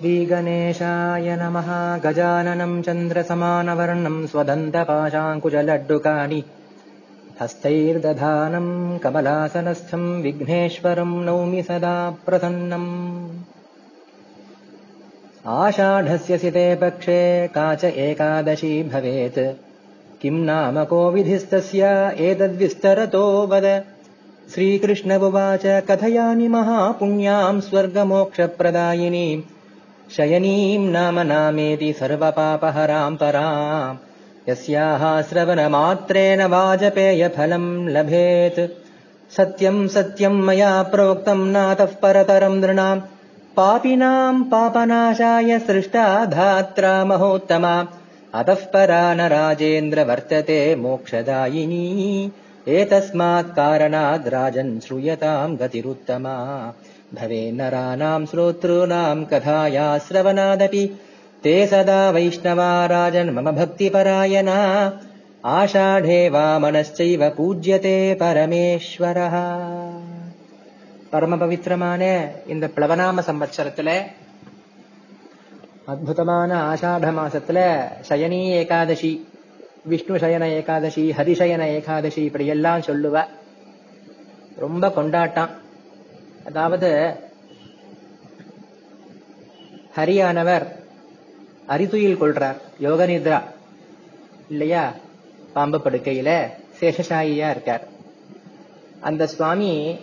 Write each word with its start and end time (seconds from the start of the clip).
श्रीगणेशाय 0.00 1.36
नमः। 1.36 1.98
गजाननम् 1.98 2.82
चन्द्रसमानवर्णम् 2.82 4.26
स्वदन्तपाशाङ्कुशलड्डुकानि 4.26 6.44
हस्तैर्दधानम् 7.42 8.98
कमलासनस्थम् 8.98 10.22
विघ्नेश्वरम् 10.22 11.24
नौमि 11.24 11.62
सदा 11.62 12.16
प्रसन्नम्। 12.26 13.38
आषाढस्य 15.46 16.38
सिते 16.38 16.76
पक्षे 16.76 17.48
काच 17.48 17.84
एकादशी 17.84 18.82
भवेत्। 18.82 19.62
किम् 20.22 20.46
नाम 20.46 20.84
को 20.84 21.10
विधिस्तस्य 21.10 22.16
एतद्विस्तरतो 22.18 23.46
वद। 23.46 23.84
श्रीकृष्ण 24.54 25.18
उवाच 25.18 25.66
कथयामि 25.66 26.48
महापुण्याम् 26.48 27.60
स्वर्गमोक्षप्रदायिनीम् 27.60 29.42
शयनीम् 30.16 30.92
नाम 30.92 31.20
नामेति 31.20 31.92
सर्वपापहराम् 31.92 33.16
पराम्। 33.16 33.96
यस्याः 34.50 35.22
श्रवणमात्रेण 35.22 36.42
वाजपेयफलम् 36.44 37.88
लभेत्। 37.88 38.70
सत्यम् 39.36 39.88
सत्यम् 39.88 40.42
मया 40.42 40.82
प्रोक्तम् 40.82 41.52
नातः 41.52 41.84
परतरम् 41.84 42.60
नृणाम्। 42.60 43.00
पापिनाम् 43.56 44.44
पापनाशाय 44.44 45.58
सृष्टा 45.58 46.24
धात्रा 46.24 47.04
महोत्तमा। 47.04 47.86
अतः 48.34 48.54
परा 48.54 49.14
न 49.14 49.20
राजेन्द्र 49.20 50.04
वर्तते 50.04 50.76
मोक्षदायिनी। 50.76 52.32
एतस्मात् 52.68 53.50
कारणाद् 53.50 54.28
राजन् 54.28 54.80
श्रूयताम् 54.80 55.56
गतिरुत्तमा 55.56 56.36
भवे 57.13 57.41
नराणाम् 57.51 58.25
श्रोतॄणाम् 58.25 59.25
कथाया 59.31 59.87
श्रवणादपि 60.07 60.85
ते 61.43 61.55
सदा 61.67 61.99
वैष्णवा 62.11 62.71
राजन् 62.87 63.33
मम 63.35 63.49
भक्तिपरायणा 63.53 64.59
आषाढे 65.51 66.19
वामनश्चैव 66.29 67.23
पूज्यते 67.37 67.97
பரமேஸ்வரः 68.21 69.35
பரம 71.11 71.33
பவித்திரமான 71.41 72.03
இந்த 72.47 72.65
பிளவநாம 72.75 73.23
சம்பத்சரத்துல 73.27 73.89
அற்புதமான 75.87 76.51
ஆஷாட 76.69 77.11
மாசத்துல 77.19 77.59
சயனி 78.09 78.39
ஏகாதசி 78.55 79.11
விஷ்ணு 79.91 80.19
சயன 80.23 80.43
ஏகாதசி 80.57 81.03
ஹரிசயன 81.17 81.67
ஏகாதசி 81.75 82.21
இப்படி 82.29 82.45
எல்லாம் 82.55 82.85
சொல்லுவ 82.87 83.15
ரொம்ப 84.57 84.89
கொண்டாட்டம் 84.97 85.53
அதாவது 86.44 87.14
ஹரியானவர் 89.96 90.66
அரிதுயில் 91.68 92.16
கொள்றார் 92.16 92.56
யோக 92.78 93.06
நித்ரா 93.06 93.42
இல்லையா? 94.48 94.92
பாம்பு 95.52 95.78
படுக்கையில 95.78 96.48
சேஷசாயியா 96.80 97.50
இருக்கார். 97.50 97.88
அந்த 99.00 99.26
சுவாமி 99.26 99.98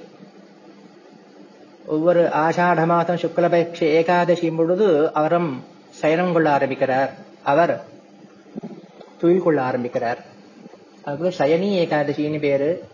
ஒவ்வொரு 1.86 2.22
ஆஷாட 2.22 2.86
மாதம் 2.86 3.16
சுக்லபக்ஷ 3.16 3.82
ஏகாதசி 3.82 4.52
பொழுது 4.52 5.14
அவரும் 5.14 5.64
சயனம் 5.90 6.34
கொள்ள 6.34 6.52
ஆரம்பிக்கிறார். 6.52 7.14
அவர் 7.44 7.86
துயில் 9.18 9.42
கொள்ள 9.42 9.62
ஆரம்பிக்கிறார். 9.62 10.18
அதுக்கு 11.04 11.44
சயனி 11.44 11.86
ஏகாதசின்னு 11.86 12.40
பேரு. 12.40 12.88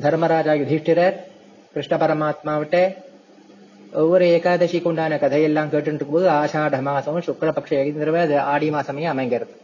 தர்மராஜா 0.00 0.52
யுதிஷ்டிரர் 0.52 1.16
கிருஷ்ண 1.76 1.94
பரமாத்மாவிட்ட 1.96 2.76
ஒவ்வொரு 3.92 4.24
ஏகாதசிக்கு 4.26 4.88
உண்டான 4.90 5.16
கதையெல்லாம் 5.18 5.70
கேட்டுட்டு 5.70 5.90
இருக்கும்போது 5.92 6.28
ஆஷாட 6.34 6.78
மாசம் 6.82 7.18
சுக்லபக்ஷ 7.20 7.72
ஏகின்றவ 7.74 8.20
அது 8.20 8.36
ஆடி 8.52 8.68
மாசமே 8.70 9.04
அமைங்கிறது 9.10 9.54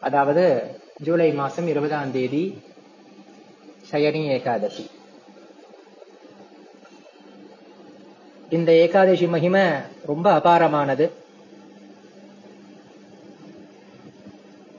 அதாவது 0.00 0.44
ஜூலை 1.02 1.28
மாசம் 1.32 1.68
இருபதாம் 1.68 2.12
தேதி 2.12 2.42
சயனி 3.90 4.22
ஏகாதசி 4.28 4.84
இந்த 8.52 8.70
ஏகாதசி 8.82 9.26
மகிமை 9.26 9.64
ரொம்ப 10.06 10.26
அபாரமானது 10.32 11.08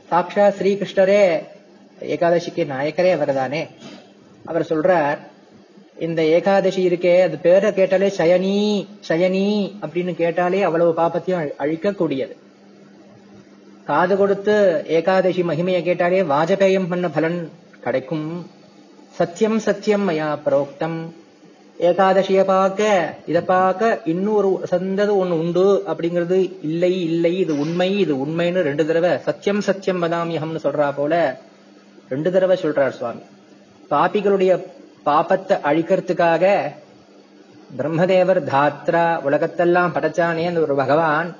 சாக்ஷா 0.10 0.48
ஸ்ரீகிருஷ்ணரே 0.58 1.22
ஏகாதசிக்கு 2.08 2.66
நாயக்கரே 2.66 3.12
அவர்தானே 3.12 3.62
அவர் 4.46 4.70
சொல்றார் 4.70 5.20
இந்த 6.06 6.22
ஏகாதசி 6.36 6.82
இருக்கே 6.88 7.14
அது 7.26 7.36
பேரை 7.44 7.70
கேட்டாலே 7.80 8.08
சயனி 8.18 8.56
சயனி 9.10 9.46
அப்படின்னு 9.84 10.14
கேட்டாலே 10.22 10.62
அவ்வளவு 10.68 10.92
பாப்பத்தையும் 11.02 11.44
அழிக்கக்கூடியது. 11.64 12.34
காது 13.90 14.14
கொடுத்து 14.18 14.56
ஏகாதசி 14.98 15.42
மகிமையை 15.50 15.82
கேட்டாலே 15.88 16.22
வாஜபேயம் 16.34 16.90
பண்ண 16.92 17.08
பலன் 17.18 17.40
கிடைக்கும். 17.86 18.28
சத்தியம் 19.20 19.60
சத்தியம் 19.68 20.06
மயா 20.10 20.30
புரோக்தம். 20.46 21.00
ஏகாதசிய 21.88 22.42
பார்க்க 22.54 22.90
இதை 23.32 23.42
பார்க்க 23.54 24.02
இன்னொரு 24.14 24.52
சந்தது 24.74 25.14
ஒண்ணு 25.22 25.40
உண்டு. 25.44 25.66
அப்படிங்கிறது 25.92 26.38
இல்லை 26.70 26.94
இல்லை 27.10 27.34
இது 27.44 27.54
உண்மை 27.64 27.90
இது 28.04 28.14
உண்மைன்னு 28.26 28.68
ரெண்டு 28.70 28.86
தடவை 28.90 29.12
சத்தியம் 29.28 29.62
சத்தியம் 29.70 30.04
வதாமியகம்னு 30.04 30.66
சொல்றா 30.68 30.88
போல 31.00 31.14
ரெண்டு 32.14 32.32
தடவை 32.36 32.58
சொல்றார் 32.64 32.98
சுவாமி. 33.00 33.24
பாப்பிகளுடைய 33.92 34.54
பாப்பத்தை 35.06 35.56
அழிக்கிறதுக்காக 35.70 36.72
பிரம்மதேவர் 37.78 38.40
தாத்ரா 38.54 39.06
உலகத்தெல்லாம் 39.28 39.96
படைச்சானே 39.96 40.46
அந்த 40.48 40.60
ஒரு 40.60 40.76
பகவான். 40.76 41.36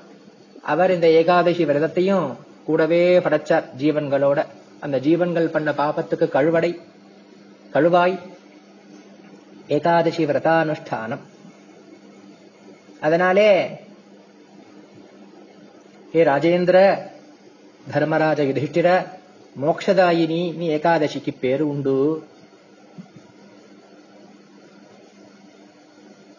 அவர் 0.62 0.90
இந்த 0.90 1.08
ஏகாதசி 1.20 1.64
விரதத்தையும் 1.64 2.26
கூடவே 2.64 3.18
படைச்சார் 3.18 3.64
ஜீவன்களோட. 3.78 4.46
அந்த 4.80 4.98
ஜீவன்கள் 4.98 5.52
பண்ண 5.54 5.70
பாபத்துக்கு 5.70 6.28
கழுவடை 6.28 6.80
கழுவாய் 7.72 8.18
ஏகாதசி 9.68 10.24
விரதானுஷ்டானம். 10.26 11.22
அதனாலே 13.00 13.50
ஹே 16.12 16.22
ராஜேந்திர 16.24 16.78
தர்மராஜ 17.92 18.42
யுதிஷ்டிர 18.42 18.88
மோக்ஷதாயினி 19.62 20.42
நீ 20.54 20.68
ஏகாதசிக்கு 20.76 21.32
பேரு 21.40 21.68
உண்டு. 21.68 21.96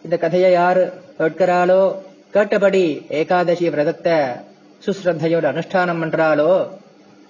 இந்த 0.06 0.16
கதையை 0.16 0.52
யாரு 0.52 0.82
கேட்கிறாளோ 1.18 1.96
கேட்டபடி 2.30 2.82
ஏகாதசி 3.08 3.70
விரதத்தை 3.70 4.16
சுஸ்ரத்தையோட 4.84 5.46
அனுஷ்டானம் 5.52 6.02
பண்றாளோ 6.02 6.50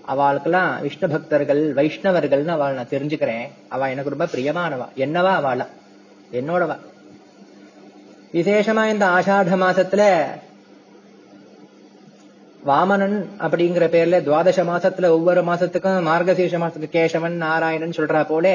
அவளுக்கெல்லாம் 0.08 0.80
விஷ்ணு 0.80 1.08
பக்தர்கள் 1.08 1.74
வைஷ்ணவர்கள்னு 1.74 2.54
அவள் 2.56 2.74
நான் 2.74 2.92
தெரிஞ்சுக்கிறேன். 2.94 3.46
அவ 3.68 3.90
எனக்கு 3.90 4.12
ரொம்ப 4.14 4.26
பிரியமானவா. 4.34 4.86
என்னவா 4.96 5.32
அவளா? 5.40 5.66
என்னோடவா? 6.32 6.76
விசேஷமா 8.32 8.84
இந்த 8.86 9.06
ஆஷாட 9.06 9.56
மாசத்துல 9.64 10.02
வாமனன் 12.66 13.18
அப்படிங்கிற 13.38 13.84
பேர்ல 13.94 14.16
துவாதச 14.22 14.64
மாசத்துல 14.64 15.08
ஒவ்வொரு 15.08 15.42
மாசத்துக்கும் 15.42 16.08
மார்கசீஷ 16.10 16.54
மாசத்துக்கு 16.62 16.96
கேசவன் 16.98 17.36
நாராயணன் 17.44 17.98
சொல்றா 17.98 18.26
போல 18.26 18.46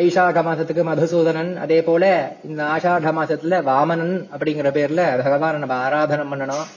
வைசாக 0.00 0.42
மாசத்துக்கு 0.48 0.82
மதுசூதனன் 0.88 1.52
அதே 1.64 1.78
போல 1.88 2.04
இந்த 2.48 2.60
ஆஷாட 2.74 3.12
மாசத்துல 3.18 3.56
வாமனன் 3.70 4.14
அப்படிங்கிற 4.34 4.68
பேர்ல 4.76 5.02
பகவான 5.24 5.58
நம்ம 5.62 5.76
ஆராதனம் 5.86 6.30
பண்ணணும். 6.32 6.68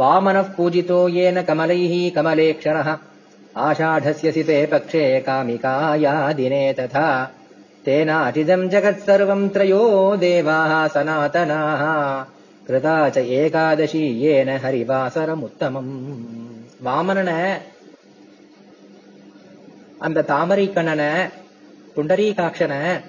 வாமன 0.00 0.36
பூஜிதோ 0.56 1.00
ஏன 1.24 1.40
கமலைஹி 1.50 2.02
கமலேக்ஷண 2.16 2.78
ஆஷாடசிய 3.66 4.30
சிதே 4.36 4.58
பக்ஷே 4.72 5.04
காமிகாயா 5.28 6.14
தினே 6.38 6.64
ததா. 6.78 7.08
தேனாஜிதம் 7.86 8.66
ஜகத் 8.72 9.04
சர்வம் 9.06 9.46
த்ரயோ 9.54 9.82
தேவாः 10.22 10.72
சனாதனாः 10.94 11.82
கிருதா 12.66 12.96
ச 13.14 13.22
ஏகாதசி 13.38 14.02
ஏன 14.32 14.50
ஹரிவாசரம் 14.64 15.42
உத்தமம் 15.48 15.94
வாமனனை 16.86 17.38
அந்த 20.06 20.24
தாமரை 20.30 20.66
புண்டரீகாட்சனை 21.96 23.00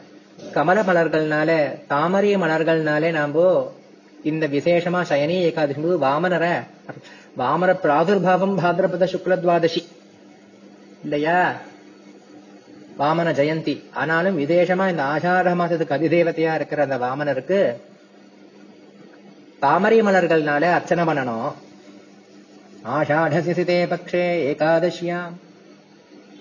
கமல 0.53 0.81
மலர்கள்னால 0.81 1.80
தாமரை 1.88 2.35
மலர்கள்னாலே 2.35 3.12
நாம 3.12 3.71
இந்த 4.24 4.47
விசேஷமா 4.47 5.01
சயனி 5.09 5.41
ஏகாதசி 5.41 5.81
போது 5.81 6.00
வாமனர. 6.00 6.63
வாமன 7.38 7.75
பிராதுர்பாவம் 7.83 8.57
பாதிரபத 8.57 9.06
சுக்லத்வாதசி. 9.06 9.85
இல்லையா? 11.03 11.56
வாமன 13.00 13.31
ஜெயந்தி. 13.31 13.83
ஆனாலும் 13.94 14.39
விசேஷமா 14.39 14.89
இந்த 14.89 15.03
ஆஷாட 15.03 15.53
மாசத்துக்கு 15.53 15.97
அதிதேவதையா 15.97 16.56
இருக்கிற 16.56 16.83
அந்த 16.83 16.97
வாமனருக்கு 16.97 17.75
தாமரை 19.59 20.01
மலர்கள்னால 20.01 20.62
அர்ச்சனை 20.62 21.03
பண்ணணும். 21.03 21.51
ஆஷாடசி 22.86 23.51
சிதே 23.51 23.86
பக்ஷே 23.86 24.53
ஏகாதசியாம். 24.53 25.52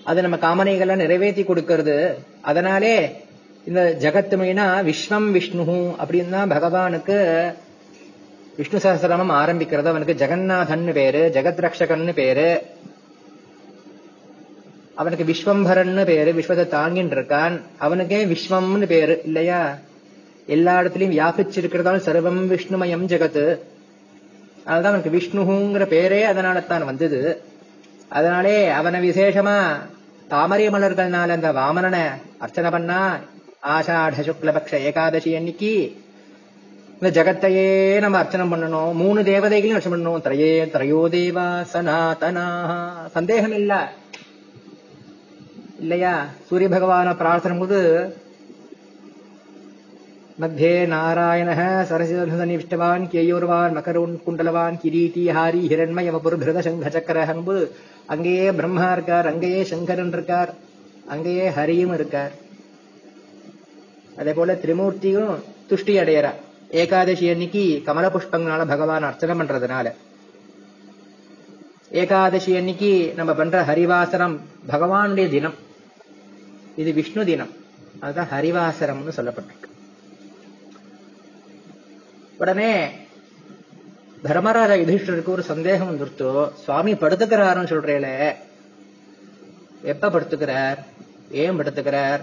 அது 0.03 0.21
நம்ம 0.21 0.37
காமனைகளை 0.37 0.95
நிறைவேற்றி 0.95 1.43
கொடுக்கறது. 1.43 2.13
அதனாலே 2.41 3.15
இந்த 3.65 3.95
ஜகத்துமைனா 3.99 4.65
விஸ்வம் 4.89 5.31
விஷ்ணு 5.31 5.95
அப்படின்னு 6.05 6.29
தான் 6.29 6.51
பகவானுக்கு 6.51 7.17
விஷ்ணு 8.57 8.79
சகசிரமம் 8.79 9.35
ஆரம்பிக்கிறது. 9.41 9.85
அவனுக்கு 9.85 10.25
ஜெகநாதன் 10.25 10.93
பேரு 10.93 11.31
ஜெகத் 11.33 11.63
ரக்ஷகன்னு 11.65 12.13
பேரு. 12.13 12.61
அவனுக்கு 14.95 15.25
விஸ்வம்பரன்னு 15.25 16.05
பேரு 16.05 16.33
விஸ்வத்தை 16.33 16.65
தாங்கின்னு 16.73 17.15
இருக்கான். 17.17 17.61
அவனுக்கே 17.77 18.25
விஸ்வம்னு 18.25 18.85
பேரு 18.85 19.21
இல்லையா? 19.23 19.77
எல்லா 20.45 20.79
இடத்துலயும் 20.79 21.15
வியாபிச்சிருக்கிறதால 21.17 21.97
சர்வம் 22.07 22.43
விஷ்ணுமயம் 22.53 23.07
ஜெகத்து. 23.13 23.45
அதுதான் 24.65 24.93
அவனுக்கு 24.93 25.17
விஷ்ணுங்கிற 25.17 25.85
பேரே 25.95 26.21
அதனால 26.23 26.59
தான் 26.59 26.85
வந்தது. 26.85 27.41
அதனாலே 28.09 28.69
அவனை 28.69 29.09
விசேஷமா 29.09 29.57
தாமரை 30.33 30.69
மலர்கள்னால 30.69 31.29
அந்த 31.29 31.51
வாமனனை 31.51 32.01
அர்ச்சனை 32.37 32.69
பண்ணா 32.69 33.17
ஆஷாட 33.63 34.13
சுக்லபக்ஷ 34.21 34.75
ஏகாதசி 34.75 35.35
அன்னைக்கு 35.35 36.01
இந்த 36.99 37.23
ஜகத்தையே 37.23 37.99
நம்ம 37.99 38.17
அர்ச்சனை 38.17 38.47
பண்ணணும். 38.47 38.93
மூணு 38.93 39.23
தேவதைகளையும் 39.23 39.73
அர்ச்சனை 39.73 39.99
பண்ணணும். 39.99 40.19
திரையே 40.19 40.53
திரையோ 40.69 41.07
தேவா 41.09 41.65
சனாதனா. 41.73 42.47
சந்தேகம் 43.11 43.51
இல்ல. 43.51 43.93
இல்லையா? 45.79 46.25
சூரிய 46.47 46.69
பகவான 46.69 47.17
பிரார்த்தனை 47.17 47.57
போது 47.57 47.79
மத்தியே 50.41 50.87
நாராயண 50.87 51.49
சரசிஷ்டவான் 51.89 53.03
கேயோர்வான் 53.11 53.73
மகரோன் 53.73 54.19
குண்டலவான் 54.27 54.79
கிரீதி 54.83 55.31
ஹாரி 55.31 55.67
ஹிரண்மயமபுர்பிரத 55.67 56.59
சங்க 56.59 56.89
சக்கரஹன்பு 56.89 57.69
அங்கேயே 58.05 58.51
பிரம்மா 58.51 58.91
இருக்கார் 58.91 59.27
அங்கேயே 59.27 59.63
சங்கரன் 59.63 60.11
இருக்கார் 60.11 60.53
அங்கேயே 61.07 61.49
ஹரியும் 61.49 61.93
இருக்கார். 61.93 62.31
அதே 64.17 64.33
போல 64.33 64.53
திரிமூர்த்தியும் 64.53 65.35
துஷ்டி 65.69 65.97
அடையறா. 65.97 66.33
ஏகாதசி 66.71 67.29
அன்னைக்கு 67.29 67.81
கமல 67.85 68.07
புஷ்பங்களால 68.07 68.67
பகவான் 68.67 69.03
அர்ச்சனை 69.03 69.37
பண்றதுனால. 69.37 69.91
ஏகாதசி 71.91 72.55
அன்னைக்கு 72.55 73.13
நம்ம 73.15 73.33
பண்ற 73.33 73.63
ஹரிவாசரம் 73.63 74.39
பகவானுடைய 74.67 75.29
தினம். 75.29 75.53
இது 76.75 76.91
விஷ்ணு 76.91 77.25
தினம். 77.25 77.49
அதுதான் 77.99 78.27
ஹரிவாசரம்னு 78.31 79.11
சொல்லப்பட்டிருக்கு. 79.15 79.71
உடனே 82.37 82.89
தர்மராஜா 84.23 84.73
யுதிஷ்டருக்கு 84.73 85.25
ஒரு 85.25 85.43
சந்தேகம் 85.43 85.89
வந்துருத்து? 85.89 86.53
சுவாமி 86.53 86.93
படுத்துக்கிறாருன்னு 86.93 87.71
சொல்றேல. 87.73 88.33
எப்ப 89.83 90.09
படுத்துக்கிறார்? 90.09 90.77
ஏன் 91.31 91.59
படுத்துக்கிறார்? 91.59 92.21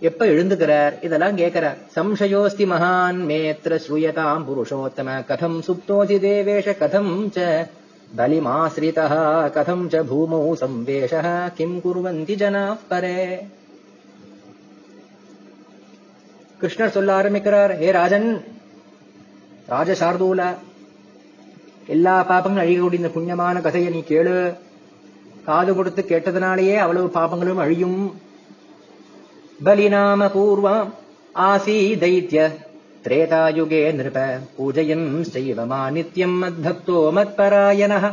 எப்ப 0.00 0.26
எழுந்துக்கிறார்? 0.26 1.04
இதெல்லாம் 1.04 1.36
கேட்கிறார் 1.36 1.76
சம்சயோஸ்தி 1.94 2.64
மகான் 2.72 3.20
மேத்திர 3.30 3.78
ஸ்ரூயதாம் 3.88 4.44
புருஷோத்தம 4.48 5.08
கதம் 5.28 5.58
சுப்தோசி 5.66 6.16
தேவேஷ 6.26 6.74
கதம் 6.82 7.12
ச 7.34 7.66
பலிமாசிரிதா 8.16 9.06
கதம் 9.56 9.86
ச 9.94 10.04
பூமௌ 10.12 10.44
சம்வேஷ 10.60 11.14
கிம் 11.54 11.80
குருவந்தி 11.84 12.34
ஜனா 12.42 12.76
பரே. 12.90 13.38
கிருஷ்ணர் 16.60 16.88
சொல்ல 16.88 17.14
ஆரம்பிக்கிறார் 17.14 17.78
ஹே 17.78 17.90
ராஜன் 17.90 18.56
ராஜ 19.67 19.91
சார்தூல 20.01 20.41
எல்லா 21.93 22.15
பாப்பங்களும் 22.29 22.63
அழியக்கூடிய 22.65 23.01
இந்த 23.01 23.11
புண்ணியமான 23.15 23.61
கதையை 23.61 23.89
நீ 23.93 24.01
கேளு 24.09 24.35
காது 25.47 25.71
கொடுத்து 25.77 26.01
கேட்டதுனாலேயே 26.03 26.75
அவ்வளவு 26.83 27.07
பாப்பங்களும் 27.17 27.63
அழியும் 27.63 27.99
பலிநாம 29.59 30.27
பூர்வம் 30.35 30.91
ஆசி 31.45 31.77
தைத்திய 32.01 32.43
திரேதாயுகே 33.05 33.81
நிருப 33.97 34.19
பூஜையம் 34.57 35.07
செய்வமா 35.33 35.81
நித்யம் 35.95 36.37
மத்பக்தோ 36.43 36.99
மத்பராயணः 37.17 38.05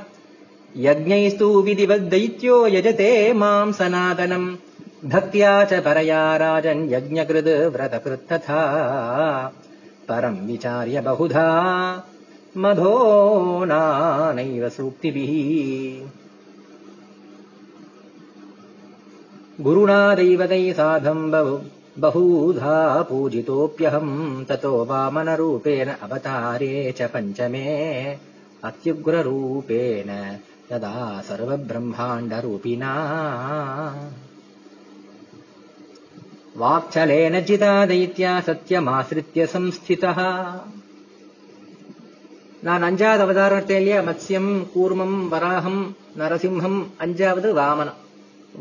यज्ञैस्तु 0.78 1.46
विधिवद्दैत्यो 1.62 2.56
यजते 2.68 3.08
माम् 3.34 3.72
सनातनम् 3.72 4.46
भक्त्या 5.04 5.52
च 5.64 5.80
परया 5.86 6.20
राजन् 6.36 6.88
यज्ञकृत् 6.90 7.48
व्रतकृत् 7.74 8.28
तथा 8.30 8.60
परम् 10.09 10.47
विचार्य 10.47 11.01
बहुधा। 11.01 11.47
मधो 12.57 13.65
नानैव 13.65 14.69
सूक्तिभिः। 14.69 16.09
गुरुणा 19.63 20.15
दैवतै 20.15 20.73
साधम् 20.73 21.31
बहु 21.31 21.59
बहुधा 21.97 23.01
पूजितोऽप्यहम् 23.01 24.45
ततो 24.45 24.85
वामनरूपेण 24.85 25.89
अवतारे 25.89 26.93
च 26.97 27.01
पञ्चमे। 27.01 28.17
अत्युग्ररूपेण 28.63 30.37
तदा 30.69 31.21
सर्वब्रह्माण्डरूपिणा 31.21 32.93
वाक्छलेन 36.56 37.34
जिता 37.42 37.72
दैत्या 37.86 38.32
சத்தியமாசிரித்ய 38.46 39.40
संस्थितः 39.46 40.18
நான் 42.62 42.82
அஞ்சாவது 42.86 43.22
அவதாரத்திலேயே 43.24 43.98
மத்ஸ்யம் 44.06 44.48
கூர்மம் 44.72 45.14
வராகம் 45.30 45.78
நரசிம்ஹம் 46.18 46.80
அஞ்சாவது 47.04 47.48
வாமனம் 47.58 48.00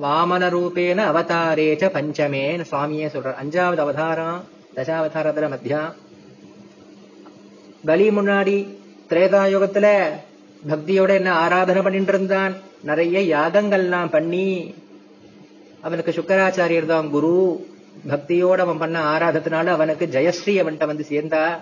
வாமன 0.01 0.43
ரூபேன 0.53 0.99
அவதாரேச்ச 1.11 1.89
பஞ்சமேன்னு 1.95 2.67
சுவாமியே 2.69 3.07
சொல்றார் 3.13 3.39
அஞ்சாவது 3.41 3.81
அவதாரம் 3.85 4.37
தசாவதாரத்துல 4.75 5.49
மத்தியா 5.53 5.81
பலி 7.83 8.07
முன்னாடி 8.11 8.55
திரேதாயுகத்துல 9.11 9.87
பக்தியோட 10.63 11.11
என்ன 11.19 11.33
ஆராதனை 11.43 11.83
பண்ணிட்டு 11.83 12.13
இருந்தான் 12.15 12.55
நிறைய 12.83 13.19
யாகங்கள்லாம் 13.29 14.13
பண்ணி 14.15 14.47
அவனுக்கு 15.83 16.13
சுக்கராச்சாரியர் 16.13 16.91
தான் 16.93 17.11
குரு 17.11 17.35
பக்தியோட 18.08 18.56
அவன் 18.56 18.78
பண்ண 18.78 19.18
ஆராதத்தினால 19.18 19.66
அவனுக்கு 19.66 20.06
ஜெயஸ்ரீ 20.06 20.48
அவன்கிட்ட 20.48 20.86
வந்து 20.86 21.04
சேர்ந்தா? 21.08 21.58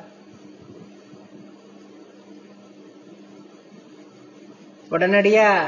உடனடியா 4.91 5.61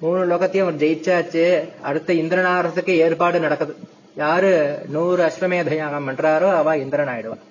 மூணு 0.00 0.26
லோகத்தையும் 0.26 0.60
அவர் 0.60 0.76
ஜெயிச்சாச்சு. 0.76 1.68
அடுத்த 1.80 2.12
இந்திரனாரத்துக்கு 2.12 2.90
ஏற்பாடு 2.90 3.40
நடக்குது. 3.40 3.76
யாரு? 4.16 4.78
நூறு 4.88 5.22
அஸ்வமேத 5.24 5.76
யாகம் 5.76 6.08
பண்றாரோ 6.08 6.54
அவ 6.54 6.76
இந்திரன் 6.76 7.08
ஆயிடுவான் 7.08 7.44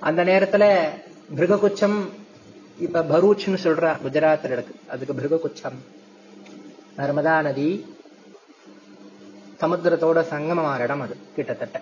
அந்த 0.00 0.24
நேரத்துல 0.24 0.78
பிருககுச்சம் 1.36 2.08
இப்ப 2.78 3.02
பரூச்னு 3.02 3.58
சொல்றா 3.62 3.96
குஜராத்ல 4.04 4.52
இருக்கு. 4.52 4.74
அதுக்கு 4.88 5.14
பிருககுச்சம் 5.14 5.78
நர்மதா 6.98 7.42
நதி 7.42 7.86
சமுத்திரத்தோட 9.60 10.20
சங்கமமான 10.22 10.82
இடம் 10.82 11.00
அது 11.00 11.16
கிட்டத்தட்ட. 11.36 11.78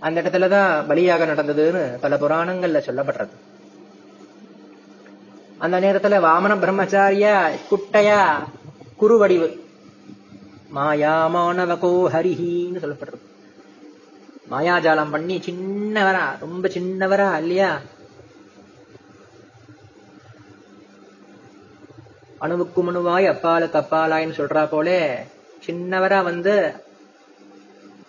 அந்த 0.00 0.20
இடத்துலதான் 0.22 0.86
பலியாக 0.88 1.26
நடந்ததுன்னு 1.26 1.98
பல 2.00 2.16
புராணங்கள்ல 2.16 2.78
சொல்லப்படுறது 2.86 3.34
அந்த 5.60 5.80
நேரத்துல 5.80 6.20
வாமன 6.20 6.56
பிரம்மச்சாரியா 6.56 7.34
குட்டையா 7.70 8.20
குறுவடிவு 8.96 9.48
மாயா 10.70 11.28
மாணவகோ 11.28 12.08
ஹரிஹின்னு 12.12 12.80
சொல்லப்படுறது 12.80 13.26
மாயாஜாலம் 14.50 15.10
பண்ணி 15.10 15.42
சின்னவரா 15.46 16.38
ரொம்ப 16.40 16.68
சின்னவரா 16.68 17.38
இல்லையா? 17.38 17.70
அணுவுக்கு 22.40 22.82
மணுவாய் 22.82 23.26
அப்பாலுக்கு 23.26 23.78
அப்பாலாயின்னு 23.78 24.38
சொல்றா 24.38 24.68
போலே 24.68 25.00
சின்னவரா 25.66 26.22
வந்து 26.22 26.54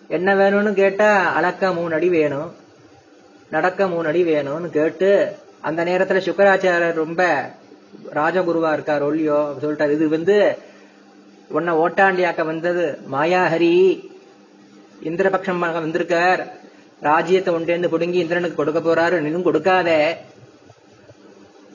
என்ன 0.08 0.34
வேணும்னு 0.34 0.72
கேட்டா 0.72 1.10
அளக்க 1.38 1.72
மூணு 1.72 1.94
அடி 1.94 2.08
வேணும். 2.08 2.50
நடக்க 3.50 3.88
மூணு 3.88 4.06
அடி 4.08 4.22
வேணும்னு 4.24 4.68
கேட்டு 4.70 5.36
அந்த 5.60 5.84
நேரத்துல 5.84 6.20
சுக்கராச்சாரியர் 6.26 7.02
ரொம்ப 7.04 7.22
ராஜகுருவா 8.14 8.72
இருக்கார் 8.72 9.06
ஒல்லியோ 9.08 9.38
சொல்லிட்டாரு. 9.62 9.90
இது 9.90 10.08
வந்து 10.08 10.36
உன்னை 11.48 11.74
ஓட்டாண்டியாக்க 11.74 12.44
வந்தது 12.44 12.84
மாயாஹரி. 13.12 13.76
இந்திரபக்ஷமாக 15.08 15.72
வந்திருக்கார். 15.72 16.42
ராஜ்யத்தை 17.00 17.54
ஒன்றேந்து 17.54 17.92
புடுங்கி 17.94 18.18
இந்திரனுக்கு 18.24 18.54
கொடுக்க 18.54 18.80
போறாரு. 18.80 19.16
நீனும் 19.24 19.48
கொடுக்காத. 19.48 20.18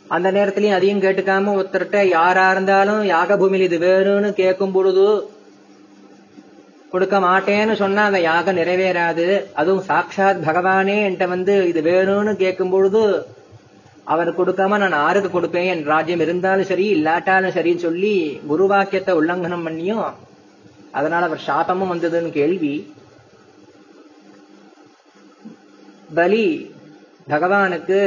அந்த 0.08 0.32
நேரத்திலையும் 0.32 0.78
அதையும் 0.78 1.02
கேட்டுக்காம 1.02 1.54
ஒருத்தர்கிட்ட 1.60 2.02
யாரா 2.08 2.52
இருந்தாலும் 2.52 3.02
யாக 3.06 3.38
பூமியில் 3.38 3.72
இது 3.72 3.78
வேணும்னு 3.88 4.30
கேட்கும் 4.34 4.72
பொழுது 4.72 5.32
கொடுக்க 6.92 7.16
மாட்டேன்னு 7.20 7.74
சொன்னா 7.82 8.04
அந்த 8.10 8.20
யாகம் 8.28 8.60
நிறைவேறாது. 8.60 9.26
அதுவும் 9.62 9.88
சாட்சாத் 9.90 10.46
பகவானே 10.50 10.98
என்கிட்ட 11.06 11.28
வந்து 11.28 11.56
இது 11.72 11.82
வேணும்னு 11.90 12.34
கேட்கும் 12.44 12.74
பொழுது 12.76 13.02
அவர் 14.14 14.30
கொடுக்காம 14.38 14.78
நான் 14.82 15.02
ஆறுக்கு 15.08 15.30
கொடுப்பேன் 15.32 15.70
என் 15.72 15.84
ராஜ்யம் 15.94 16.24
இருந்தாலும் 16.26 16.70
சரி 16.70 16.86
இல்லாட்டாலும் 16.98 17.56
சரின்னு 17.58 17.86
சொல்லி 17.88 18.14
குருவாக்கியத்தை 18.52 19.14
உல்லங்கனம் 19.22 19.66
பண்ணியும் 19.68 20.08
அதனால 20.98 21.26
அவர் 21.26 21.48
சாபமும் 21.48 21.92
வந்ததுன்னு 21.94 22.32
கேள்வி. 22.38 22.76
பலி 26.20 26.46
பகவானுக்கு 27.30 28.00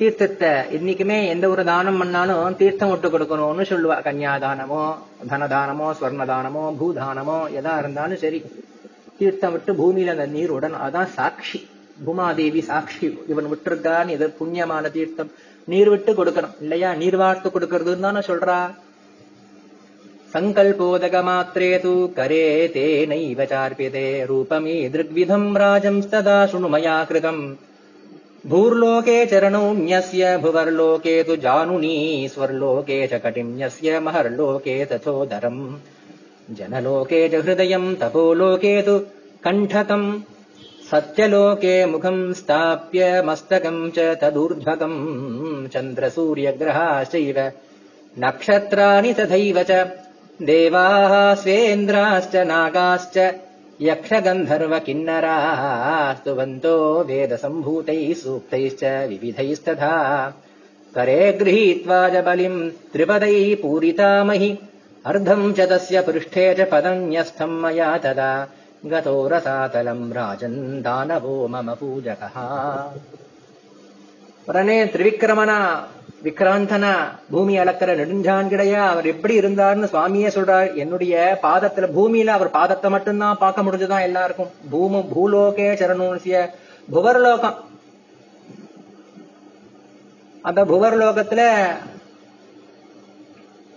தீர்த்தத்தை 0.00 0.50
இன்னைக்குமே 0.76 1.16
எந்த 1.26 1.48
ஒரு 1.48 1.64
தானம் 1.64 1.98
பண்ணாலும் 1.98 2.56
தீர்த்தம் 2.56 2.90
விட்டு 2.90 3.08
கொடுக்கணும்னு 3.08 3.64
சொல்லுவா. 3.70 3.96
கன்யாதானமோ 4.06 4.82
தனதானமோ 5.30 5.88
ஸ்வர்ணதானமோ 5.98 6.62
பூதானமோ 6.80 7.38
எதா 7.58 7.78
இருந்தாலும் 7.78 8.16
சரி. 8.16 8.40
தீர்த்தம் 9.18 9.52
விட்டு 9.52 9.72
பூமியில 9.80 10.10
அந்த 10.10 10.26
நீர் 10.26 10.50
உடன் 10.50 10.76
அதான் 10.86 11.10
சாட்சி. 11.16 11.68
பூமாதேவி 12.06 12.60
சாட்சி. 12.60 13.18
இவன் 13.28 13.50
விட்டுருக்கான்னு 13.52 14.08
எது 14.08 14.34
புண்ணியமான 14.40 14.90
தீர்த்தம்? 14.90 15.30
நீர் 15.64 15.88
விட்டு 15.88 16.12
கொடுக்கணும். 16.12 16.54
இல்லையா? 16.60 16.94
நீர் 16.94 17.16
வார்த்து 17.16 17.48
கொடுக்கறதுன்னு 17.48 18.00
தானே 18.00 18.18
சொல்றா. 18.18 18.58
சங்கல்போதக 20.34 21.16
மாத்திரே 21.28 21.80
தூ 21.80 21.92
கரே 22.18 22.44
தேனைவ 22.70 23.44
சார்பியதே 23.44 24.08
ரூபமே 24.30 24.76
திருக்விதம் 24.94 25.48
ராஜம் 25.54 26.02
ததா 26.12 26.38
சுணுமயா 26.52 26.96
கிருதம். 27.10 27.42
भूर्लोके 28.46 29.26
चरणौन्यस्य 29.26 30.38
भुवर्लोके 30.38 31.22
तु 31.22 31.36
जानुनी 31.36 32.28
स्वर्लोके 32.34 33.06
च 33.06 33.14
कटिन्यस्य 33.14 34.00
महर्लोके 34.00 34.84
तथोदरम् 34.84 35.76
जनलोके 36.54 37.28
च 37.28 37.34
हृदयम् 37.34 37.96
तपोलोके 37.96 38.82
तु 38.82 38.98
कण्ठकम्। 39.44 40.20
सत्यलोके 40.90 41.86
मुखम् 41.86 42.34
स्थाप्य 42.34 43.22
मस्तकम् 43.22 43.90
च 43.90 43.98
तदूर्ध्वकम्। 43.98 45.68
चन्द्रसूर्यग्रहाश्चैव 45.68 47.52
नक्षत्राणि 48.18 49.14
तथैव 49.14 49.62
च। 49.62 49.70
देवाः 50.42 51.34
स्वेन्द्राश्च 51.34 52.36
नागाश्च 52.36 53.34
यक्षगन्धर्वकिन्नरास्तु 53.82 56.34
बन्तो 56.34 57.04
वेदसम्भूतैः 57.04 58.14
सूक्तैश्च 58.14 58.84
विविधैस्तथा। 58.84 60.34
करे 60.94 61.32
गृहीत्वा 61.32 62.08
च 62.08 62.12
बलिम् 62.12 62.70
त्रिपदैः 62.70 63.62
पूरितामहि 63.62 64.58
अर्धम् 65.06 65.54
च 65.54 65.60
तस्य 65.60 66.00
पृष्ठे 66.00 66.54
च 66.54 66.60
पदन्यस्थम् 66.60 67.62
मया 67.62 67.98
तदा। 67.98 68.48
गतो 68.86 69.28
रसातलम् 69.28 70.12
राजन् 70.12 70.82
दानवो 70.82 71.48
मम 71.48 71.74
पूजकः। 71.74 72.32
प्रणेत्रिविक्रमणा 74.46 75.88
விக்ராந்தனா 76.24 76.94
பூமி 77.30 77.58
அளக்கிற 77.58 77.94
நெடுஞ்சான்கிடையா? 77.98 78.86
அவர் 78.88 79.06
எப்படி 79.06 79.38
இருந்தார்னு 79.38 79.88
சுவாமியே 79.92 80.28
சொல்றார். 80.28 80.74
என்னுடைய 80.74 81.38
பாதத்துல 81.42 81.88
பூமியில 81.96 82.26
அவர் 82.26 82.50
பாதத்தை 82.50 82.90
மட்டும்தான் 82.90 83.38
பார்க்க 83.38 83.62
முடிஞ்சுதான் 83.62 84.02
எல்லாருக்கும்? 84.02 84.50
பூமு 84.72 85.08
பூலோகே 85.14 85.68
சரணூசிய 85.74 86.48
புவர்லோகம். 86.92 87.54
அந்த 90.42 90.64
புவர்லோகத்துல 90.64 91.58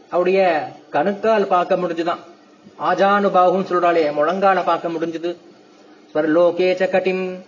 அவருடைய 0.09 0.69
கணுக்கால் 0.89 1.47
பார்க்க 1.47 1.75
முடிஞ்சுதான். 1.75 2.19
ஆஜானுபாகும் 2.79 3.67
சொல்றாளே 3.69 4.13
முழங்கால 4.13 4.63
பார்க்க 4.63 4.87
முடிஞ்சது. 4.87 5.37
ஸ்வர்லோகே 6.13 6.89
கட்டின் 6.91 7.45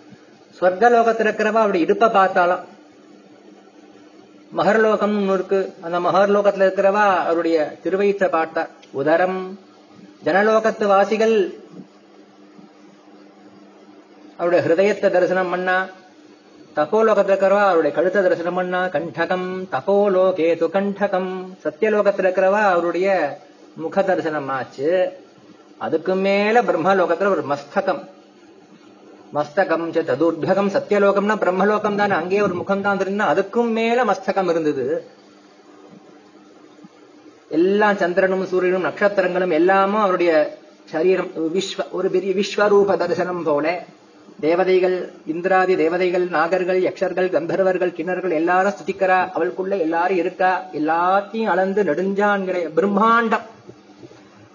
ஸ்வர்கலோகத்துல 0.61 1.29
இருக்கிறவா 1.29 1.61
அவருடைய 1.63 1.85
இடுப்பை 1.85 2.09
பார்த்தாலாம் 2.09 2.63
மகர்லோகம் 4.57 5.17
இருக்கு. 5.33 5.59
அந்த 5.85 5.97
மகர்லோகத்துல 6.05 6.65
இருக்கிறவா 6.65 7.05
அவருடைய 7.25 7.57
திருவயிற்ற 7.83 8.25
பார்த்தா 8.35 8.61
உதரம் 8.99 9.39
ஜனலோகத்து 10.25 10.85
வாசிகள். 10.93 11.35
அவருடைய 14.37 14.61
ஹிருதயத்தை 14.65 15.09
தரிசனம் 15.09 15.51
பண்ணா 15.53 15.75
தப்போலோகத்துல 16.77 17.33
இருக்கிறவா 17.33 17.65
அவருடைய 17.67 17.91
கழுத்தை 17.97 18.21
தரிசனம் 18.23 18.57
பண்ணா 18.59 18.79
கண்டகம் 18.95 19.47
தபோலோகே 19.75 20.49
து 20.61 20.67
கண்டகம். 20.77 21.31
சத்தியலோகத்துல 21.63 22.27
இருக்கிறவா 22.27 22.61
அவருடைய 22.73 23.07
முக 23.83 24.01
தரிசனம் 24.01 24.49
ஆச்சு 24.57 24.89
அதுக்கு 25.85 26.15
மேல 26.15 26.61
பிரம்மலோகத்துல 26.61 27.33
ஒரு 27.35 27.43
மஸ்தகம். 27.51 28.03
மஸ்தகம் 29.35 29.85
ச 29.95 30.01
ததுர்பகம் 30.09 30.69
சத்தியலோகம்னா 30.75 31.35
பிரம்மலோகம் 31.43 31.99
தானே. 31.99 32.13
அங்கே 32.21 32.41
ஒரு 32.47 32.53
முகம் 32.53 32.83
தான் 32.85 32.99
இருந்தா 32.99 33.25
அதுக்கும் 33.33 33.71
மேல 33.77 34.05
மஸ்தகம் 34.11 34.49
இருந்தது. 34.53 34.85
எல்லா 37.57 37.87
சந்திரனும் 37.93 38.45
சூரியனும் 38.51 38.87
நட்சத்திரங்களும் 38.87 39.53
எல்லாமும் 39.59 40.01
அவருடைய 40.01 40.31
சரீரம் 40.93 41.29
விஸ்வ 41.55 41.91
ஒரு 41.91 42.09
பெரிய 42.09 42.31
விஸ்வரூப 42.39 42.97
தரிசனம் 42.97 43.43
போல. 43.43 43.83
தேவதைகள் 44.45 44.95
இந்திராதி 45.33 45.75
தேவதைகள் 45.75 46.25
நாகர்கள் 46.27 46.79
யக்ஷர்கள் 46.85 47.29
கந்தர்வர்கள் 47.35 47.93
கிணறுகள் 47.97 48.37
எல்லாரும் 48.39 48.73
ஸ்துதிக்கிறா 48.77 49.19
அவளுக்குள்ள 49.35 49.73
எல்லாரும் 49.79 50.17
இருக்கா? 50.17 50.51
எல்லாத்தையும் 50.79 51.51
அளந்து 51.53 51.83
நெடுஞ்சான்கிற 51.83 52.57
பிரம்மாண்டம். 52.77 53.45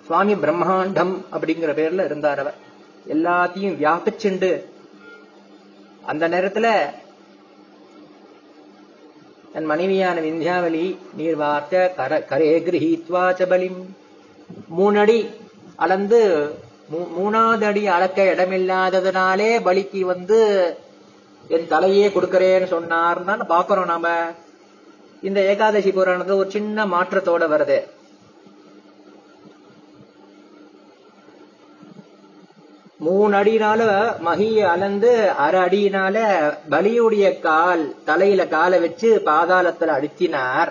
சுவாமி 0.06 0.34
பிரம்மாண்டம் 0.34 1.14
அப்படிங்கிற 1.32 1.72
பேர்ல 1.80 2.04
இருந்தார் 2.04 2.38
அவர். 2.38 2.58
எல்லாத்தையும் 3.14 3.76
வியாபிச்சுண்டு 3.82 4.50
அந்த 6.10 6.24
நேரத்துல 6.28 6.66
தன் 9.52 9.68
மனைவியான 9.72 10.20
விந்தியாவலி 10.20 10.86
நீர் 11.16 11.36
வார்த்த 11.36 11.92
கர 11.96 12.18
கரே 12.30 12.50
கிரகித்வா 12.66 13.24
சபலிம் 13.38 13.80
மூணடி 14.78 15.20
அளந்து 15.76 16.20
மூணாவது 17.16 17.64
அடி 17.70 17.82
அளக்க 17.96 18.20
இடமில்லாததுனாலே 18.34 19.50
பலிக்கு 19.66 20.00
வந்து 20.12 20.38
என் 21.56 21.70
தலையே 21.72 22.06
கொடுக்கறேன்னு 22.14 22.68
சொன்னார்னு 22.74 23.44
பாக்குறோம் 23.52 23.90
நாம. 23.92 24.08
இந்த 25.28 25.40
ஏகாதசி 25.52 25.90
புராணத்துல 25.90 26.40
ஒரு 26.42 26.50
சின்ன 26.50 26.86
மாற்றத்தோட 26.86 27.44
வருது. 27.54 27.78
மூணு 33.04 33.34
அடினால 33.38 33.82
மகிய 34.26 34.56
அளந்து 34.72 35.10
அரை 35.44 35.60
அடியினால 35.66 36.16
பலியுடைய 36.72 37.26
கால் 37.46 37.84
தலையில 38.08 38.42
காலை 38.48 38.78
வச்சு 38.80 39.10
பாதாளத்துல 39.28 39.94
அழுத்தினார். 39.98 40.70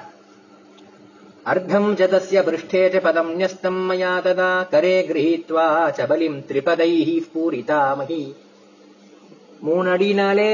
அர்த்தம் 1.52 1.96
ஜதஸ்ய 2.00 2.40
பிருஷ்டே 2.48 2.82
ச 2.94 3.00
பதம் 3.06 3.32
நியஸ்தம் 3.40 3.80
மயா 3.90 4.14
ததா 4.26 4.52
கரே 4.74 4.96
கிரகித்வா 5.08 5.66
சபலிம் 5.98 6.38
திரிபதைஹி 6.50 7.18
பூரிதாமகி 7.34 8.24
மூணு 9.60 9.90
அடினாலே 9.96 10.54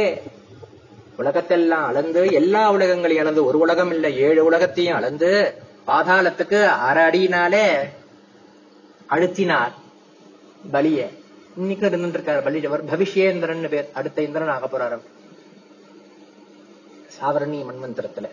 உலகத்தெல்லாம் 1.20 1.86
அளந்து 1.89 2.32
எல்லா 2.32 2.63
உலகங்களையும் 2.75 3.24
அளந்து 3.25 3.46
ஒரு 3.46 3.58
உலகம் 3.58 3.91
இல்ல 3.91 4.10
ஏழு 4.27 4.41
உலகத்தையும் 4.46 4.96
அளந்து 4.96 5.34
பாதாளத்துக்கு 5.88 6.62
அரை 6.88 7.03
அடியினாலே 7.10 7.67
அழுத்தினார் 9.10 9.75
பலிய. 10.74 11.00
இன்னைக்கு 11.58 11.88
இருந்துட்டு 11.88 12.18
இருக்காரு 12.18 12.42
பள்ளிஜவர் 12.46 12.82
பவிஷ்யேந்திரன் 12.92 13.70
பேர். 13.70 13.90
அடுத்த 13.94 14.22
இந்திரன் 14.22 14.48
ஆக 14.48 14.66
போறாரு 14.72 14.98
சாவரணி 17.16 17.60
மன்வந்திரத்துல 17.68 18.30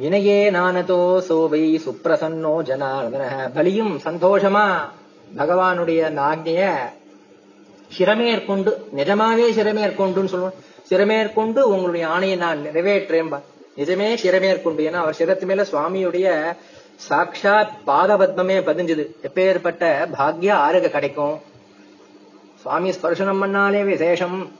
வினையே 0.00 0.40
நானதோ 0.56 0.98
சோவை 1.28 1.62
சுப்பிரசன்னோ 1.84 2.52
ஜனார்தன. 2.68 3.24
பலியும் 3.54 3.94
சந்தோஷமா 3.98 4.66
பகவானுடைய 5.36 6.00
அந்த 6.14 6.50
சிரமேற்கொண்டு 7.98 8.72
நிஜமாவே 8.96 9.46
சிரமேற்கொண்டுன்னு 9.58 10.32
சொல்லுவோம். 10.34 10.58
சிரமேற்கொண்டு 10.90 11.60
உங்களுடைய 11.72 12.06
ஆணையை 12.06 12.36
நான் 12.36 12.64
நிறைவேற்றேன்பா 12.64 13.40
நிஜமே 13.76 14.08
சிரமேற்கொண்டு. 14.24 14.82
ஏன்னா 14.88 15.00
அவர் 15.04 15.16
சிரத்து 15.18 15.46
மேல 15.46 15.62
சுவாமியுடைய 15.62 16.56
சாட்சாத் 17.06 17.74
பாதபத்மமே 17.86 18.56
பதிஞ்சது. 18.68 19.04
எப்பேற்பட்ட 19.22 19.82
பாக்ய 20.18 20.50
ஆறுக 20.64 20.88
கிடைக்கும்? 20.88 21.36
சுவாமி 22.62 22.92
ஸ்பர்சனம் 22.92 23.42
பண்ணாலே 23.42 23.84
விசேஷம். 23.84 24.50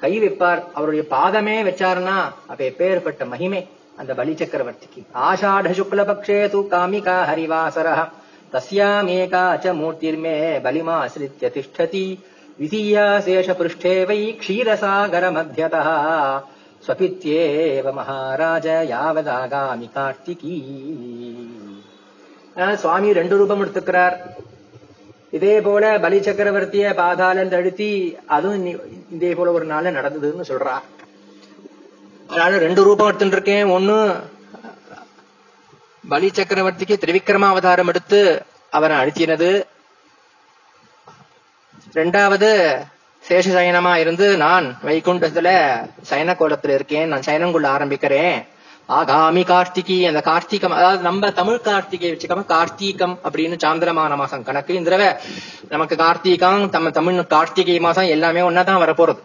கை 0.00 0.12
வைப்பார். 0.20 0.62
அவருடைய 0.72 1.04
பாதமே 1.10 1.56
வச்சாருன்னா 1.68 2.18
அப்ப 2.52 2.64
எப்பேற்பட்ட 2.64 3.26
மகிமை? 3.26 3.68
அந்த 3.96 4.14
பலி 4.14 4.32
சக்கரவர்த்திக்கு 4.32 5.00
ஆஷாட 5.14 5.70
சுக்லபக்ஷே 5.78 6.48
தூ 6.48 6.68
காமிகா 6.68 7.16
ஹரிவாசர 7.30 7.88
தஸ்யாமேகா 8.52 9.44
ச 9.64 9.74
மூர்த்திர்மே 9.80 10.36
பலிமாசிரித்ய 10.66 11.48
திஷ்டதி. 11.56 12.06
விதீயா 12.60 13.04
சேஷ 13.26 13.26
சேஷபிருஷ்டே 13.26 13.94
வை 14.06 14.20
க்ஷீரசாகர 14.40 15.24
மத்தியதா 15.36 15.82
ஸ்வபித்யேவ 16.86 17.92
மகாராஜ 17.98 18.68
யாவதாகாமி 18.92 19.88
கார்த்திகி. 19.96 20.54
சுவாமி 22.82 23.08
ரெண்டு 23.18 23.36
ரூபம் 23.40 23.62
எடுத்துக்கிறார். 23.64 24.16
இதே 25.38 25.56
போல 25.66 25.84
பலி 26.04 26.18
சக்கரவர்த்திய 26.18 26.94
பாதாளம் 27.00 27.52
தழுத்தி 27.54 27.90
அதுவும் 28.36 28.64
இதே 29.16 29.32
போல 29.34 29.52
ஒரு 29.58 29.66
நாள் 29.72 29.94
நடந்ததுன்னு 29.98 30.46
சொல்றா. 30.52 30.74
அதனால 32.28 32.58
ரெண்டு 32.66 32.82
ரூபம் 32.88 33.08
எடுத்துட்டு 33.10 33.36
இருக்கேன் 33.36 33.70
ஒண்ணு 33.76 33.98
பலி 36.08 36.28
சக்கரவர்த்திக்கு 36.34 36.96
திரிவிக்ரமாவதாரம் 37.04 37.90
எடுத்து 37.92 38.20
அவரை 38.70 38.96
அழுத்தினது 39.02 39.50
ரெண்டாவது 41.98 42.50
சேஷ 43.28 43.48
சயனமா 43.56 43.94
இருந்து 43.96 44.36
நான் 44.36 44.76
வைகுண்டத்துல 44.84 45.48
சயன 46.10 46.34
கோலத்துல 46.34 46.74
இருக்கேன். 46.74 47.08
நான் 47.08 47.26
சயனங்குள்ள 47.26 47.66
ஆரம்பிக்கிறேன். 47.76 48.46
ஆகாமி 48.88 49.42
கார்த்திகி 49.50 50.06
அந்த 50.06 50.22
கார்த்திகம் 50.24 50.76
அதாவது 50.78 51.02
நம்ம 51.02 51.30
தமிழ் 51.30 51.60
கார்த்திகை 51.60 52.10
வச்சுக்காம 52.12 52.44
கார்த்திகம் 52.46 53.16
அப்படின்னு 53.24 53.56
சாந்திரமான 53.56 54.16
மாசம் 54.16 54.42
கணக்கு. 54.42 54.74
இந்த 54.74 54.90
தடவை 54.90 55.14
நமக்கு 55.68 55.96
கார்த்திகம் 55.96 56.68
நம்ம 56.70 56.90
தமிழ் 56.90 57.26
கார்த்திகை 57.26 57.80
மாசம் 57.80 58.04
எல்லாமே 58.04 58.40
ஒன்னாதான் 58.40 58.82
வரப்போறது. 58.84 59.18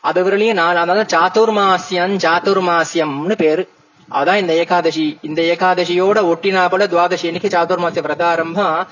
அது 0.00 0.24
வரலையும் 0.24 0.52
நான் 0.52 0.76
அதாவது 0.76 1.16
சாத்துர்மாசியம் 1.16 2.16
சாத்துர்மாசியம்னு 2.24 3.36
பேரு. 3.36 3.68
அதான் 4.10 4.36
இந்த 4.36 4.52
ஏகாதசி. 4.52 5.18
இந்த 5.22 5.42
ஏகாதசியோட 5.42 6.18
ஒட்டினா 6.32 6.68
போல 6.68 6.86
துவாதசி 6.86 7.24
இன்னைக்கு 7.24 7.48
சாத்துர்மாசிய 7.48 8.04
பிரதாரம்பம் 8.08 8.86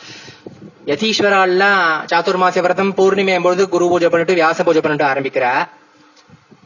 யதீஸ்வராலாம் 0.86 1.84
சாத்துர்மாசிய 2.10 2.60
விரதம் 2.60 2.94
பூர்ணிமை 2.94 3.42
பொழுது 3.42 3.68
குரு 3.68 3.88
பூஜை 3.88 4.08
பண்ணிட்டு 4.08 4.34
வியாச 4.34 4.64
பூஜை 4.64 4.80
பண்ணிட்டு 4.80 5.06
ஆரம்பிக்கிறா. 5.12 5.52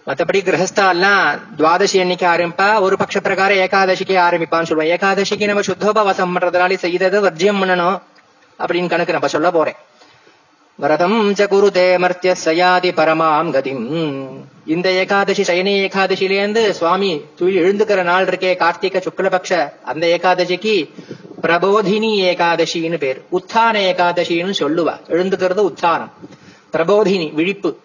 மத்தபடி 0.06 0.40
கிரகஸ்தாலாம் 0.46 1.38
துவாதசி 1.58 2.00
அன்னைக்கு 2.00 2.26
ஆரம்பிப்பா. 2.26 2.80
ஒரு 2.80 2.96
பட்ச 3.00 3.20
பிரகாரம் 3.20 3.56
ஏகாதசிக்கு 3.56 4.14
ஆரம்பிப்பான்னு 4.26 4.68
சொல்லுவோம் 4.70 4.92
ஏகாதசிக்கு 4.94 5.50
நம்ம 5.50 5.64
சுத்தோபவாசம் 5.68 6.32
பண்றதுனால 6.34 6.76
செய்தது 6.84 7.20
வர்ஜியம் 7.26 7.60
பண்ணணும் 7.62 7.98
அப்படின்னு 8.58 8.88
கணக்கு 8.88 9.12
நம்ம 9.12 9.28
சொல்ல 9.28 9.50
போறேன். 9.50 9.78
விரதம் 10.78 11.16
ச 11.38 11.46
குருதே 11.52 11.86
மர்த்திய 12.04 12.32
சயாதி 12.44 12.90
பரமாம் 12.98 13.48
கதிம். 13.54 13.86
இந்த 14.74 14.88
ஏகாதசி 14.90 15.42
சயனி 15.42 15.72
ஏகாதசிலேருந்து 15.86 16.70
சுவாமி 16.70 17.24
துயில் 17.36 17.60
எழுந்துக்கிற 17.62 18.02
நாள் 18.02 18.26
இருக்கே 18.26 18.52
கார்த்திக 18.62 19.02
சுக்லபக்ஷ 19.06 19.72
அந்த 19.84 20.06
ஏகாதசிக்கு 20.06 20.74
பிரபோதினி 21.42 22.10
ஏகாதசின்னு 22.16 22.96
பேர். 22.96 23.22
உத்தான 23.28 23.80
ஏகாதசின்னு 23.80 24.52
சொல்லுவா. 24.58 24.96
எழுந்துக்கிறது 25.08 25.72
உத்தானம். 25.72 26.10
பிரபோதினி 26.72 27.34
விழிப்பு. 27.34 27.76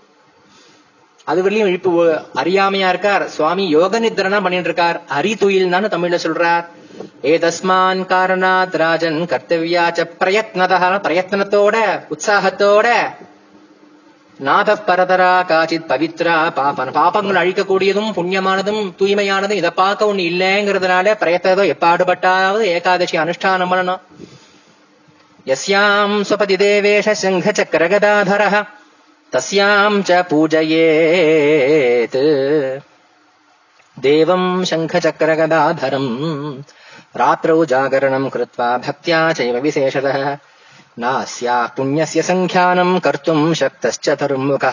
அது 1.24 1.44
வரலையும் 1.44 1.64
விழிப்பு 1.64 2.22
அறியாமையா 2.36 2.90
இருக்கார். 2.90 3.30
சுவாமி 3.30 3.70
யோக 3.70 4.00
நித்ரனா 4.00 4.42
பண்ணிட்டு 4.42 4.64
இருக்கார் 4.64 5.02
அரிதுயில் 5.20 5.70
தானே 5.70 5.88
தமிழ்ல 5.88 6.20
சொல்றார். 6.24 6.66
ஏதஸ்மான் 7.22 8.06
காரணாத் 8.06 8.78
ராஜன் 8.78 9.14
கர்த்தவியாச்ச 9.14 10.10
பிரயத்னதா 10.20 11.00
பிரயத்னத்தோட 11.02 11.76
உற்சாகத்தோட 12.10 12.92
நாதப் 14.44 14.84
பரதரா 14.88 15.34
காச்சித் 15.52 15.90
பவித்ரா 15.92 16.54
பாபன். 16.54 16.92
பாப்பங்கள் 16.92 17.40
அழிக்கக்கூடியதும் 17.42 18.12
புண்ணியமானதும் 18.18 18.82
தூய்மையானதும் 19.00 19.60
இதை 19.60 19.70
பார்க்க 19.70 20.06
ஒண்ணு 20.06 20.24
இல்லைங்கிறதுனால 20.32 21.08
பிரயத்ததோ 21.24 21.64
எப்பாடுபட்டாவது 21.74 22.62
ஏகாதசி 22.62 23.18
அனுஷ்டானம் 23.18 23.72
பண்ணணும். 23.74 24.02
யஸ்யாம் 25.46 26.16
சுபதி 26.30 26.56
தேவேஷ 26.64 27.12
சிங்க 27.12 27.52
சக்கரகதாதர 27.52 28.42
தஸ்யாம் 29.32 30.00
ச 30.10 30.12
பூஜையேத். 30.32 32.18
தேவம் 34.02 34.62
சங்க 34.62 34.98
சக்கரகதாதரம். 34.98 36.12
ராத்திரௌ 37.18 37.60
ஜாகரணம் 37.74 38.28
கிருத்வா 38.36 38.70
பக்தியா 38.86 39.34
சைவ 39.34 39.60
விசேஷதः 39.60 40.36
நாசியா 40.98 41.56
புண்ணியசிய 41.76 42.22
சங்கியானம் 42.28 42.92
கர்த்தும் 43.06 43.46
சக்தஸ்ச 43.60 44.16
தர்முகா 44.22 44.72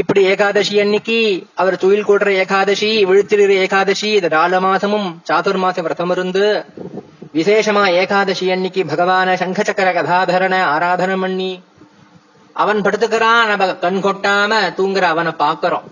இப்படி 0.00 0.20
ஏகாதசி 0.24 0.74
அன்னைக்கு 0.82 1.18
அவர் 1.54 1.76
துயில் 1.82 2.06
கூடுற 2.06 2.30
ஏகாதசி 2.42 2.88
விழுத்திடுற 3.10 3.56
ஏகாதசி 3.64 4.08
இந்த 4.12 4.28
நாலு 4.28 4.60
மாசமும் 4.60 5.08
சாதுர்மாச 5.28 5.82
விரதம் 5.82 6.10
இருந்து 6.10 6.44
விசேஷமா 7.34 7.84
ஏகாதசி 8.00 8.46
அன்னைக்கு 8.50 8.84
பகவான 8.84 9.34
சங்கச்சக்கர 9.42 9.90
கதாதரண 9.98 10.54
ஆராதனம் 10.74 11.24
பண்ணி 11.26 11.52
அவன் 12.56 12.80
படுத்துக்கிறான் 12.80 13.44
நம்ம 13.50 13.72
கண் 13.84 14.02
கொட்டாம 14.06 14.62
தூங்குற 14.78 15.04
அவனை 15.14 15.34
பாக்குறோம் 15.44 15.86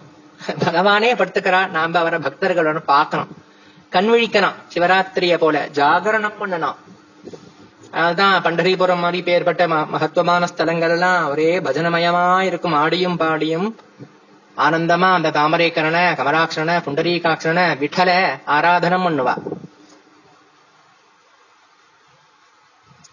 பகவானே 0.64 1.10
படுத்துக்கிறான் 1.20 1.70
நாம 1.70 1.98
அவனை 1.98 2.20
பக்தர்களோட 2.26 2.80
பாக்கணும் 2.94 3.30
கண் 3.92 4.08
விழிக்கணும் 4.12 4.58
சிவராத்திரிய 4.74 5.36
போல 5.38 5.68
ஜாகரணம் 5.74 6.40
பண்ணணும். 6.40 6.78
அதுதான் 7.92 8.42
பண்டரிபுரம் 8.44 9.02
மாதிரி 9.04 9.20
பேர்பட்ட 9.28 9.62
மகத்துவமான 9.68 10.48
ஸ்தலங்கள் 10.50 10.94
எல்லாம் 10.96 11.28
ஒரே 11.28 11.60
பஜனமயமா 11.66 12.40
இருக்கும் 12.40 12.76
ஆடியும் 12.82 13.16
பாடியும் 13.16 13.76
ஆனந்தமா 14.56 15.08
அந்த 15.16 15.28
தாமரேக்கரனை 15.36 16.04
கமலாட்சரனை 16.18 16.76
புண்டரீகாட்சரனை 16.86 17.64
விட்டல 17.82 18.10
ஆராதனம் 18.56 19.04
பண்ணுவா. 19.06 19.34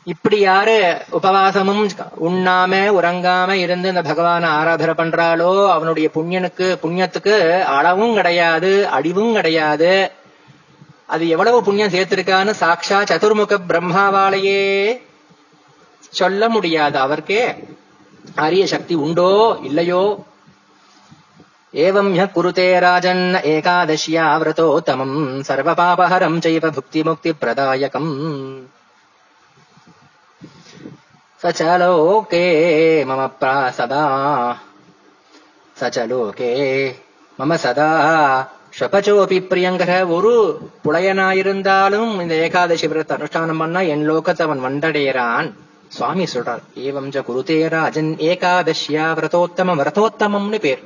இப்படி 0.06 0.38
யாரு 0.40 0.76
உபவாசமும் 1.12 1.82
உண்ணாம 2.28 2.74
உறங்காம 3.00 3.50
இருந்து 3.52 3.88
இந்த 3.88 4.02
பகவான 4.02 4.44
ஆராதனை 4.60 4.94
பண்றாளோ 5.00 5.70
அவனுடைய 5.74 6.10
புண்ணியனுக்கு 6.14 6.68
புண்ணியத்துக்கு 6.84 7.36
அளவும் 7.78 8.14
கிடையாது 8.14 8.72
அடிவும் 8.98 9.34
கிடையாது. 9.34 9.92
அது 11.08 11.28
எவ்வளவு 11.28 11.64
புண்ணியம் 11.64 11.92
சேர்த்திருக்கான்னு 11.92 12.54
சாட்சா 12.60 12.98
சதுர்முக 13.12 13.60
பிரம்மாவாலேயே 13.68 14.62
சொல்ல 16.10 16.50
முடியாது 16.50 17.00
அவர்க்கே. 17.00 17.56
அரிய 18.36 18.68
சக்தி 18.68 18.96
உண்டோ 18.96 19.60
இல்லையோ? 19.64 20.26
ஏவம் 21.74 22.12
ய 22.20 22.24
குருதே 22.36 22.80
ராஜன் 22.80 23.40
ஏகாதசியா 23.44 24.26
விரதோத்தமம் 24.42 25.40
சர்வ 25.40 25.74
பாபஹரம் 25.74 26.40
செய்வ 26.40 26.78
புக்தி 26.78 27.04
முக்தி 27.04 27.32
பிரதாயகம். 27.32 28.12
சச்சலோகே 31.44 32.46
மம 33.10 33.32
பிராசதா 33.42 34.04
சச்சலோகே 35.80 36.52
மம 37.40 37.54
சதா. 37.56 37.90
ஷபச்சோபி 38.80 39.40
பிரியங்கர 39.40 40.10
ஒரு 40.10 40.60
புலையனாயிருந்தாலும் 40.84 42.22
இந்த 42.22 42.36
ஏகாதசி 42.36 42.88
விரத 42.88 43.18
அனுஷ்டானம் 43.18 43.58
பண்ணா 43.58 43.80
என் 43.80 44.12
லோகத்தை 44.12 44.42
அவன் 44.42 44.64
வந்தடைகிறான் 44.64 45.54
சுவாமி 45.88 46.24
சொல்றார் 46.24 46.62
ஏவம் 46.76 47.10
ஜ 47.10 47.24
குருதேரா 47.28 47.82
அஜன் 47.90 48.16
ஏகாதசியா 48.18 49.14
விரதோத்தம 49.14 49.76
விரதோத்தமம்னு 49.76 50.60
பேர். 50.60 50.84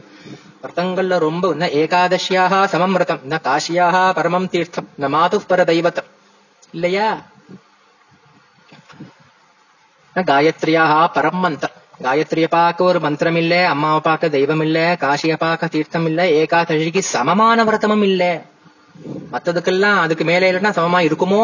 விரதங்கள்ல 0.63 1.17
ரொம்ப 1.17 1.53
ஏகாதசியாக 1.53 2.65
சமம் 2.65 2.91
விரதம். 2.91 3.19
இந்த 3.23 3.39
காசியாக 3.43 4.13
பரமம் 4.13 4.49
தீர்த்தம். 4.49 4.87
இந்த 4.89 5.09
மாது 5.09 5.39
பர 5.39 5.63
தெய்வத்தம். 5.63 6.09
இல்லையா? 6.71 7.21
காயத்ரியாக 10.15 11.07
பரம் 11.13 11.31
மந்திரம் 11.31 11.79
காயத்ரிய 12.01 12.47
பார்க்க 12.49 12.83
ஒரு 12.83 12.99
மந்திரம் 12.99 13.35
இல்ல 13.35 13.55
அம்மாவை 13.67 13.99
பார்க்க 14.01 14.29
தெய்வம் 14.29 14.61
இல்ல 14.61 14.79
காசிய 14.95 15.33
பார்க்க 15.37 15.67
தீர்த்தம் 15.67 16.05
இல்ல 16.05 16.21
ஏகாதசிக்கு 16.39 17.01
சமமான 17.09 17.63
விரதமும் 17.63 18.01
இல்ல 18.01 18.23
மத்ததுக்கெல்லாம் 19.31 19.99
அதுக்கு 19.99 20.23
மேலே 20.23 20.47
இல்லைன்னா 20.51 20.71
சமமா 20.75 20.99
இருக்குமோ 20.99 21.43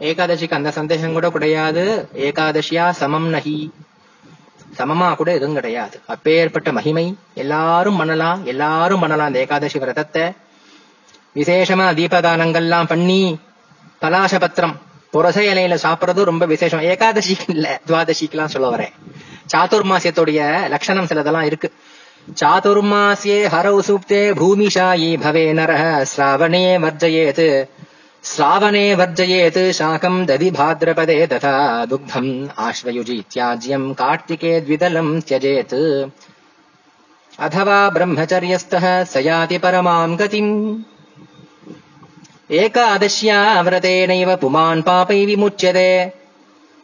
ஏகாதசிக்கு 0.00 0.58
அந்த 0.58 0.70
சந்தேகம் 0.70 1.12
கூட 1.12 1.28
கிடையாது 1.30 1.84
ஏகாதசியா 2.26 2.88
சமம் 2.92 3.28
நகி 3.30 3.58
சமமா 4.78 5.14
கூட 5.14 5.30
எதுவும் 5.34 5.54
கிடையாது 5.54 5.96
அப்பேற்பட்ட 6.06 6.72
மகிமை 6.72 7.06
எல்லாரும் 7.34 7.98
பண்ணலாம் 7.98 8.40
எல்லாரும் 8.44 9.00
பண்ணலாம் 9.00 9.26
அந்த 9.26 9.40
ஏகாதசி 9.40 9.78
விரதத்தை 9.78 10.24
விசேஷமா 11.36 11.86
தீபதானங்கள்லாம் 11.92 12.88
பண்ணி 12.88 13.22
பலாசபத்திரம் 14.02 14.76
புரச 15.13 15.39
இலையில 15.47 15.75
சாப்பிடுறது 15.83 16.21
ரொம்ப 16.29 16.43
விசேஷம் 16.45 16.85
ஏகாதசிக்கு 16.91 17.47
இல்ல 17.55 17.67
துவாதசிக்குலாம் 17.87 18.53
சொல்ல 18.53 18.69
வரேன் 18.75 18.93
சாதுர்மாசியத்துடைய 19.53 20.41
லட்சணம் 20.73 21.09
சிலதெல்லாம் 21.11 21.47
இருக்கு 21.49 21.69
சாதுர்மாசியே 22.41 23.39
ஹரௌ 23.53 23.77
சூப்தே 23.87 24.21
பூமிஷாயி 24.39 25.09
பவே 25.23 25.45
நர 25.59 25.71
ஸ்ராவணே 26.13 26.65
வர்ஜயேத் 26.85 27.47
ஸ்ராவணே 28.23 28.85
வர்ஜயேத் 28.95 29.63
சாகம் 29.79 30.19
ததி 30.29 30.49
பாத்ரபதே 30.57 31.17
ததா 31.31 31.55
துக்தம் 31.91 32.33
ஆஸ்வயுஜி 32.67 33.15
இத்தியாஜ்யம் 33.23 33.89
கார்த்திகே 34.01 34.53
த்விதலம் 34.67 35.13
தியஜேத் 35.27 35.79
अथवा 37.39 37.77
ब्रह्मचर्यस्थः 37.89 38.83
स 39.03 39.17
याति 39.19 39.57
परमाम् 39.57 40.15
गतिम् 40.17 40.51
एकादश्या 42.53 43.39
व्रतेनैव 43.61 44.29
पुमान् 44.37 44.81
पापै 44.83 45.19
विमुच्यते 45.25 45.89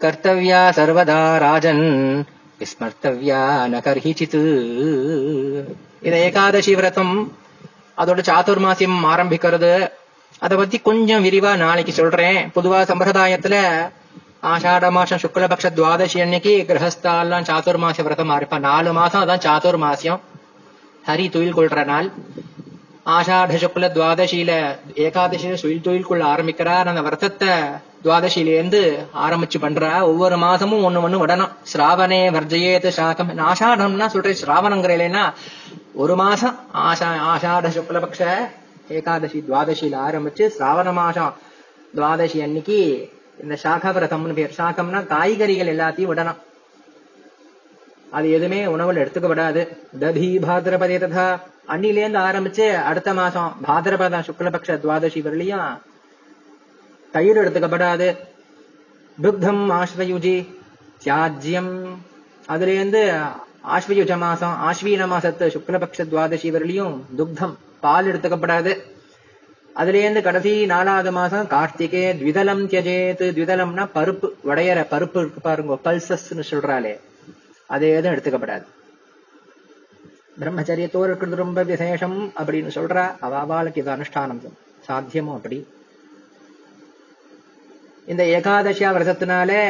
कर्तव्या 0.01 0.61
सर्वदा 0.71 1.21
राजन् 1.39 1.85
விஸ்மர்த்தவ்யா 2.59 3.41
ந 3.71 3.77
கர்ஹிச்சித் 3.83 4.39
இது 6.01 6.17
ஏகாதசி 6.23 6.71
விரதம் 6.79 7.13
அதோட 7.97 8.23
சாதுர்மாசியம் 8.29 8.97
ஆரம்பிக்கிறது 9.11 9.71
அதை 10.41 10.55
பத்தி 10.57 10.77
கொஞ்சம் 10.79 11.23
விரிவா 11.23 11.51
நாளைக்கு 11.61 11.93
சொல்றேன் 11.93 12.39
பொதுவா 12.55 12.79
சம்பிரதாயத்துல 12.89 13.55
ஆஷாட 14.49 14.89
மாசம் 14.97 15.21
சுக்லபக்ஷ 15.23 15.71
துவாதசி 15.77 16.19
அன்னைக்கு 16.25 16.53
கிரகஸ்தாலாம் 16.69 17.47
சாதுர்மாச 17.49 18.03
விரதம் 18.07 18.33
ஆரம்பிப்பா 18.35 18.59
நாலு 18.67 18.91
மாசம் 18.99 19.23
அதான் 19.23 19.45
சாதுர்மாசியம் 19.47 20.21
ஹரி 21.03 21.27
துயில் 21.35 21.57
கொள்ற 21.57 21.85
நாள் 21.85 22.09
ஆஷாட 23.06 23.56
சுக்ல 23.62 23.86
துவாதசியில 23.94 24.52
ஏகாதசியில 24.94 25.56
சுயில் 25.62 25.86
தொழிலுக்குள்ள 25.86 26.22
ஆரம்பிக்கிறார். 26.22 26.88
அந்த 26.88 27.02
விரதத்தை 27.02 27.48
துவாதசியிலேருந்து 28.04 29.06
ஆரம்பிச்சு 29.26 29.58
பண்றா. 29.60 30.02
ஒவ்வொரு 30.02 30.36
மாசமும் 30.36 30.84
ஒண்ணு 30.86 31.02
ஒண்ணு 31.06 31.20
விடணும் 31.22 31.52
சிராவணே 31.72 32.20
வர்ஜயேத்து 32.36 32.90
சாகம். 32.96 33.50
ஆஷாடம்னா 33.50 34.06
சொல்றேன் 34.06 34.40
சிராவணங்கிறேன்னா 34.44 35.32
ஒரு 35.94 36.16
மாசம் 36.16 36.58
ஆஷா 36.74 37.08
ஆஷாட 37.32 37.68
சுக்லபக்ஷ 37.76 38.22
ஏகாதசி 38.88 39.44
துவாதசியில 39.50 39.98
ஆரம்பிச்சு 40.06 40.50
சிராவண 40.58 40.92
மாசம் 40.92 41.34
துவாதசி 41.96 42.42
அன்னைக்கு 42.42 43.10
இந்த 43.42 43.56
சாக 43.56 43.90
விரதம்னு 43.92 44.32
பேர். 44.32 44.54
சாகம்னா 44.58 45.06
காய்கறிகள் 45.06 45.76
எல்லாத்தையும் 45.76 46.10
விடணும். 46.10 46.40
அது 48.10 48.30
எதுவுமே 48.30 48.64
உணவுல 48.64 49.02
எடுத்துக்கப்படாது. 49.04 49.76
ததி 49.98 50.38
பாதிரபதி 50.38 50.96
ததா 50.96 51.40
அன்னிலேருந்து 51.68 52.20
ஆரம்பிச்சு 52.28 52.82
அடுத்த 52.82 53.14
மாசம் 53.14 53.56
பாதிரபத 53.68 54.22
சுக்லபக்ஷ 54.28 54.76
துவாதசி 54.76 55.20
வரலையும் 55.26 55.78
தயிர் 57.12 57.36
எடுத்துக்கப்படாது. 57.36 58.16
துக்தம் 59.22 59.62
ஆஸ்வயுஜி 59.70 60.36
தியாஜ்யம். 61.04 61.72
அதுல 62.46 62.72
இருந்து 62.72 63.02
ஆஸ்வயுஜ 63.76 64.18
மாசம் 64.18 64.54
ஆஸ்வீன 64.68 65.06
மாசத்து 65.12 65.46
சுக்லபக்ஷ 65.56 66.04
துவாதசி 66.04 66.50
வரலையும் 66.56 66.96
துக்தம் 67.18 67.54
பால் 67.80 68.10
எடுத்துக்கப்படாது. 68.12 68.72
அதுல 69.74 69.98
இருந்து 69.98 70.22
கடைசி 70.22 70.66
நாலாவது 70.66 71.12
மாசம் 71.12 71.46
கார்த்திகே 71.46 72.04
த்விதலம் 72.20 72.62
தியஜேத். 72.72 73.24
த்விதலம்னா 73.36 73.86
பருப்பு 73.94 74.28
உடையற 74.44 74.80
பருப்பு 74.90 75.18
இருக்கு 75.22 75.40
பாருங்க 75.42 75.78
பல்சஸ்ன்னு 75.84 76.44
சொல்றாளே 76.50 77.00
அது 77.66 77.90
எதுவும் 77.90 78.14
எடுத்துக்கப்படாது. 78.16 78.64
பிரம்மச்சரியத்தோடு 80.36 81.08
இருக்கிறது 81.08 81.36
ரொம்ப 81.36 81.62
விசேஷம் 81.64 82.18
அப்படின்னு 82.38 82.70
சொல்ற 82.76 82.96
அவாவாளுக்கு 83.26 83.82
இது 83.82 83.92
அனுஷ்டானம் 83.94 84.40
சாத்தியமும் 84.88 85.36
அப்படி 85.36 85.58
இந்த 88.08 88.22
ஏகாதசியா 88.36 88.88
விரதத்தினாலே 88.94 89.62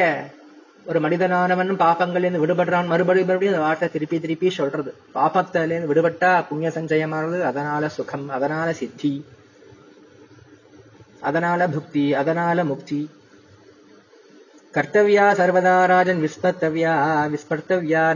ஒரு 0.85 0.99
மனிதனானவன் 0.99 1.79
பாப்பங்கள்லேருந்து 1.79 2.41
விடுபடுறான் 2.41 2.91
மறுபடியும் 2.91 3.29
மறுபடியும் 3.29 3.53
அந்த 3.53 3.65
வார்த்தை 3.65 3.87
திருப்பி 3.89 4.17
திருப்பி 4.19 4.49
சொல்றது 4.49 4.91
பாப்பத்திலேருந்து 5.15 5.91
விடுபட்டா 5.91 6.31
புண்ணிய 6.49 6.71
சஞ்சயமானது 6.75 7.39
அதனால 7.41 7.87
சுகம் 7.89 8.27
அதனால 8.29 8.67
சித்தி 8.73 9.13
அதனால 11.21 11.67
புக்தி 11.67 12.05
அதனால 12.13 12.63
முக்தி 12.63 12.99
கர்த்தவியா 14.73 15.25
சர்வதா 15.31 15.75
ராஜன் 15.85 16.21
விஸ்பர்த்தவியா 16.23 16.93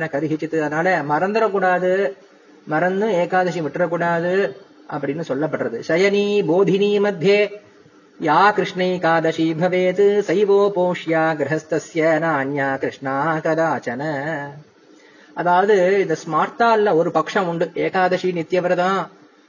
கருகிச்சித்து 0.07 0.57
ந 0.57 0.65
அதனால 0.65 0.89
மறந்துடக்கூடாது 1.03 1.91
மறந்து 2.69 3.07
ஏகாதசி 3.13 3.61
விட்டுறக்கூடாது 3.61 4.33
அப்படின்னு 4.93 5.23
சொல்லப்படுறது. 5.29 5.77
சயனி 5.87 6.25
போதினி 6.49 6.91
மத்தியே. 7.05 7.41
யா 8.21 8.41
கிருஷ்ணைகாதசி 8.57 9.45
பவேத். 9.61 10.05
சைவோபோஷ்யா 10.29 11.23
கிரகஸ்திய 11.39 12.07
நான்யா 12.25 12.69
கிருஷ்ணா 12.77 13.15
கதாச்சன. 13.35 14.03
அதாவது 15.33 15.75
இந்த 16.01 16.15
ஸ்மார்த்தால 16.23 16.93
ஒரு 16.93 17.11
பட்சம் 17.11 17.47
உண்டு. 17.47 17.71
ஏகாதசி 17.75 18.31
நித்தியவிரதம் 18.31 19.07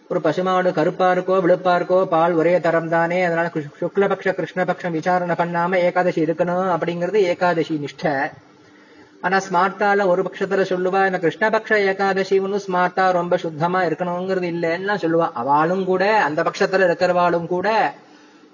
ஒரு 0.09 0.21
பசுமாடு 0.21 0.73
கருப்பா 0.73 1.09
இருக்கோ 1.13 1.37
விழுப்பா 1.47 1.73
இருக்கோ 1.79 1.99
பால் 2.05 2.33
ஒரே 2.33 2.61
தரம் 2.61 2.89
தானே. 2.89 3.23
அதனால 3.23 3.51
சுக்லபக்ஷ 3.81 4.29
கிருஷ்ணபக்ஷம் 4.39 4.97
விசாரணை 4.99 5.35
பண்ணாம 5.35 5.75
ஏகாதசி 5.89 6.25
இருக்கணும் 6.25 6.71
அப்படிங்கிறது 6.77 7.19
ஏகாதசி 7.33 7.81
நிஷ்டை. 7.85 8.15
ஆனா 9.21 9.39
ஸ்மார்த்தால 9.51 10.07
ஒரு 10.07 10.23
பட்சத்துல 10.23 10.61
சொல்லுவா 10.63 11.07
இந்த 11.07 11.19
கிருஷ்ணபக்ஷ 11.19 11.75
ஏகாதசி 11.75 12.41
ஒன்னும் 12.41 12.61
ஸ்மார்த்தா 12.67 13.13
ரொம்ப 13.13 13.37
சுத்தமா 13.37 13.83
இருக்கணுங்கிறது 13.83 14.49
இல்லைன்னா 14.53 14.95
சொல்லுவா. 14.95 15.31
அவளும் 15.33 15.85
கூட 15.85 16.23
அந்த 16.23 16.43
பட்சத்துல 16.43 16.87
இருக்கிறவாளும் 16.87 17.47
கூட 17.47 17.95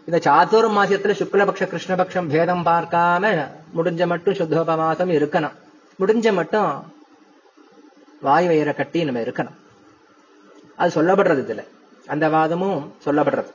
இந்த 0.06 0.30
சாத்துர் 0.30 0.76
மாசத்துல 0.78 1.12
சுக்லபக்ஷ 1.12 1.66
கிருஷ்ணபக்ஷம் 1.66 2.28
பேதம் 2.28 2.64
பார்க்காம 2.64 3.48
முடிஞ்ச 3.76 4.06
மட்டும் 4.06 4.34
சுத்தோபமாசம் 4.34 5.12
இருக்கணும். 5.12 5.52
முடிஞ்ச 5.98 6.32
மட்டும் 6.32 6.92
வாய் 8.20 8.48
வயிறை 8.48 8.74
கட்டி 8.74 9.04
நம்ம 9.04 9.20
இருக்கணும். 9.20 9.56
அது 10.76 11.02
சொல்லப்படுறது 11.02 11.42
இதுல. 11.44 11.66
அந்த 12.06 12.28
வாதமும் 12.28 12.94
சொல்லப்படுறது. 13.04 13.50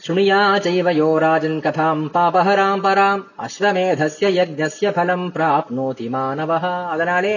சுணியா 0.00 0.40
செய்வ 0.58 0.88
யோ 0.94 1.06
ராஜன் 1.18 1.60
கதாம் 1.60 2.02
பாபஹராம் 2.14 2.82
பராம் 2.82 3.22
அஸ்வமேதஸ்ய 3.44 4.26
யஜ்ஞஸ்ய 4.36 4.88
பலம் 4.92 5.24
பிராப்னோதி 5.34 6.06
மாணவஹா 6.14 6.74
அதனாலே 6.86 7.36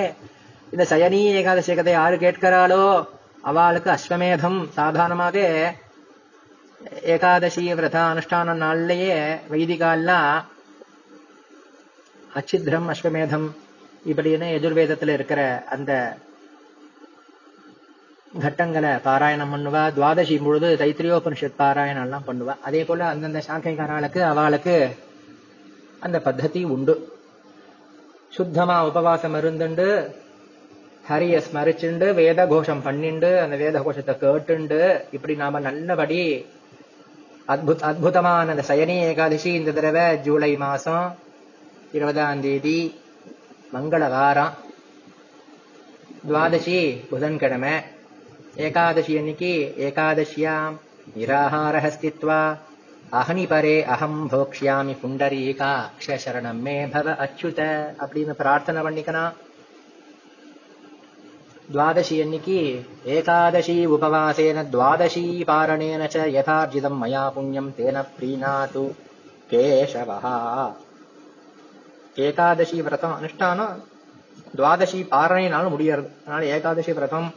இந்த 0.71 0.83
சயனி 0.89 1.21
ஏகாதசி 1.33 1.75
கதை 1.75 1.93
யாரு 1.93 2.17
கேட்கிறாளோ 2.17 2.83
அவளுக்கு 3.43 3.89
அஸ்வமேதம் 3.91 4.59
சாதாரணமாக 4.73 5.37
ஏகாதசி 7.13 7.63
விரத 7.71 7.97
அனுஷ்டான 8.05 8.55
நாள்லயே 8.61 9.15
வைதிகால்லாம் 9.51 10.29
அச்சித்ரம் 12.31 12.89
அஸ்வமேதம் 12.89 13.47
இப்படின்னு 14.05 14.49
எஜுர்வேதத்துல 14.57 15.15
இருக்கிற 15.15 15.41
அந்த 15.67 15.91
கட்டங்களை 18.37 18.89
பாராயணம் 19.05 19.53
பண்ணுவா 19.53 19.83
துவாதசி 19.97 20.35
பொழுது 20.43 20.67
தைத்திரியோபனிஷத் 20.81 21.59
பாராயணம் 21.61 22.05
எல்லாம் 22.07 22.27
பண்ணுவா. 22.27 22.53
அதே 22.67 22.81
போல 22.89 23.05
அந்தந்த 23.05 23.41
சாக்கைக்காரர்களுக்கு 23.47 24.21
அவளுக்கு 24.31 24.75
அந்த 25.99 26.17
பத்ததி 26.25 26.61
உண்டு. 26.75 26.95
சுத்தமா 28.37 28.75
உபவாசம் 28.89 29.37
இருந்துண்டு 29.41 29.87
ஹரிய 31.09 31.35
ஸ்மரிச்சுண்டு 31.45 32.07
வேத 32.21 32.39
கோஷம் 32.47 32.85
பண்ணிண்டு 32.87 33.29
அந்த 33.43 33.55
வேத 33.63 33.75
கோஷத்தை 33.85 34.15
கேட்டுண்டு 34.23 34.79
இப்படி 35.15 35.35
நாம 35.35 35.59
நல்லபடி 35.67 36.21
அத்புத் 37.53 37.85
அத்புதமான 37.89 38.53
அந்த 38.55 38.63
சயனி 38.71 38.97
ஏகாதசி 39.09 39.51
இந்த 39.59 39.71
தடவை 39.71 40.17
ஜூலை 40.25 40.51
மாசம் 40.65 41.07
இருபதாம் 41.97 42.41
தேதி 42.41 42.79
மங்கள 43.73 44.09
வாரம் 44.09 44.53
துவாதசி 46.27 46.81
புதன்கிழமை. 47.09 47.73
ஏகாதசி 48.66 49.14
அன்னைக்கு 49.20 49.52
ஏகாதசியாம் 49.86 50.76
நிராகாரः 51.14 51.86
ஸ்தித்வா 51.94 52.40
அஹனி 53.14 53.46
பரே 53.46 53.76
அகம் 53.94 54.20
போக்ஷ்யாமி 54.32 54.94
புண்டரீகா 55.00 55.72
அக்ஷரணம் 55.88 56.62
மே 56.66 56.76
பவ 56.92 57.16
அச்சுத 57.26 57.60
அப்படின்னு 58.02 58.34
பிரார்த்தனை 58.42 58.82
பண்ணிக்கலாம் 58.86 59.34
द्वादशी 61.66 62.20
अन्निकी 62.20 62.56
एकादशी 63.08 63.76
उपवासेन 63.88 64.58
द्वादशी 64.70 65.22
पारणेन 65.44 66.02
च 66.06 66.24
यथार्जितं 66.28 66.98
मया 67.00 67.22
पुण्यं 67.30 67.70
तेन 67.78 67.96
प्रीणातु 68.16 68.82
केशवः 69.50 70.26
ஏகாதசி 72.16 72.76
விரதம் 72.82 73.14
அனுஷ்டானம் 73.16 73.78
துவாதசி 74.54 74.98
பாரணையினாலும் 75.12 75.74
முடியாது 75.74 76.04
அதனால 76.18 76.42
ஏகாதசி 76.54 76.92
விரதம் 76.98 77.28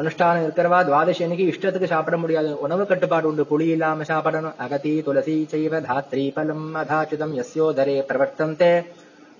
அனுஷ்டானம் 0.00 0.44
இருக்கிறவா 0.44 0.78
துவாதசி 0.86 1.22
அன்னைக்கு 1.22 1.50
இஷ்டத்துக்கு 1.50 1.92
சாப்பிட 1.92 2.16
முடியாது 2.16 2.50
உணவு 2.60 2.84
கட்டுப்பாடு 2.84 3.28
உண்டு 3.30 3.44
புளி 3.48 3.66
இல்லாம 3.72 4.04
சாப்பிடணும் 4.10 4.58
அகதி 4.64 4.92
துளசி 5.06 5.36
செய்வ 5.50 5.80
தாத்ரி 5.86 6.24
பலம் 6.36 6.66
அதாச்சுதம் 6.80 7.34
எஸ்யோதரே 7.42 7.96
பிரவர்த்தந்தே 8.08 8.72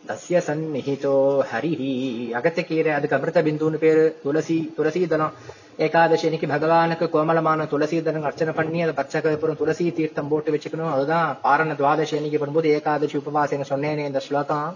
தஸ்ய 0.05 0.39
சந்நிஹிதோ 0.45 1.15
ஹரிஹி 1.49 1.91
அகத்தியக்கீரை 2.39 2.93
அதுக்கு 2.93 3.17
அமிர்த 3.17 3.41
பிந்துன்னு 3.43 3.81
பேரு 3.83 4.05
துளசி 4.23 4.59
துளசி 4.77 5.01
தலம் 5.07 5.35
ஏகாதசி 5.81 6.27
அன்னைக்கு 6.27 6.49
பகவானுக்கு 6.49 7.07
கோமலமான 7.13 7.67
துளசி 7.67 7.99
தலம் 8.03 8.27
அர்ச்சனை 8.29 8.53
பண்ணி 8.55 8.79
அதை 8.83 8.95
பச்சை 8.95 9.21
கருப்புறம் 9.21 9.59
துளசி 9.61 9.87
தீர்த்தம் 9.99 10.31
போட்டு 10.31 10.55
வச்சுக்கணும் 10.55 10.93
அதுதான் 10.93 11.29
பாரண 11.45 11.75
துவாதசி 11.75 12.17
அன்னைக்கு 12.17 12.41
பண்ணும்போது 12.41 12.75
ஏகாதசி 12.75 13.19
உபவாசம் 13.19 13.71
சொன்னேனே 13.73 14.07
இந்த 14.07 14.23
ஸ்லோகம் 14.27 14.71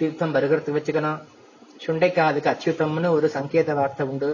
தீர்த்தம் 0.00 0.34
வருகிறதுக்கு 0.36 0.78
வச்சுக்கணும் 0.78 1.20
சுண்டைக்காதுக்கு 1.80 2.50
அச்சுத்தம்னு 2.50 3.08
ஒரு 3.10 3.28
சங்கேத 3.30 3.74
வார்த்தை 3.74 4.04
உண்டு 4.08 4.28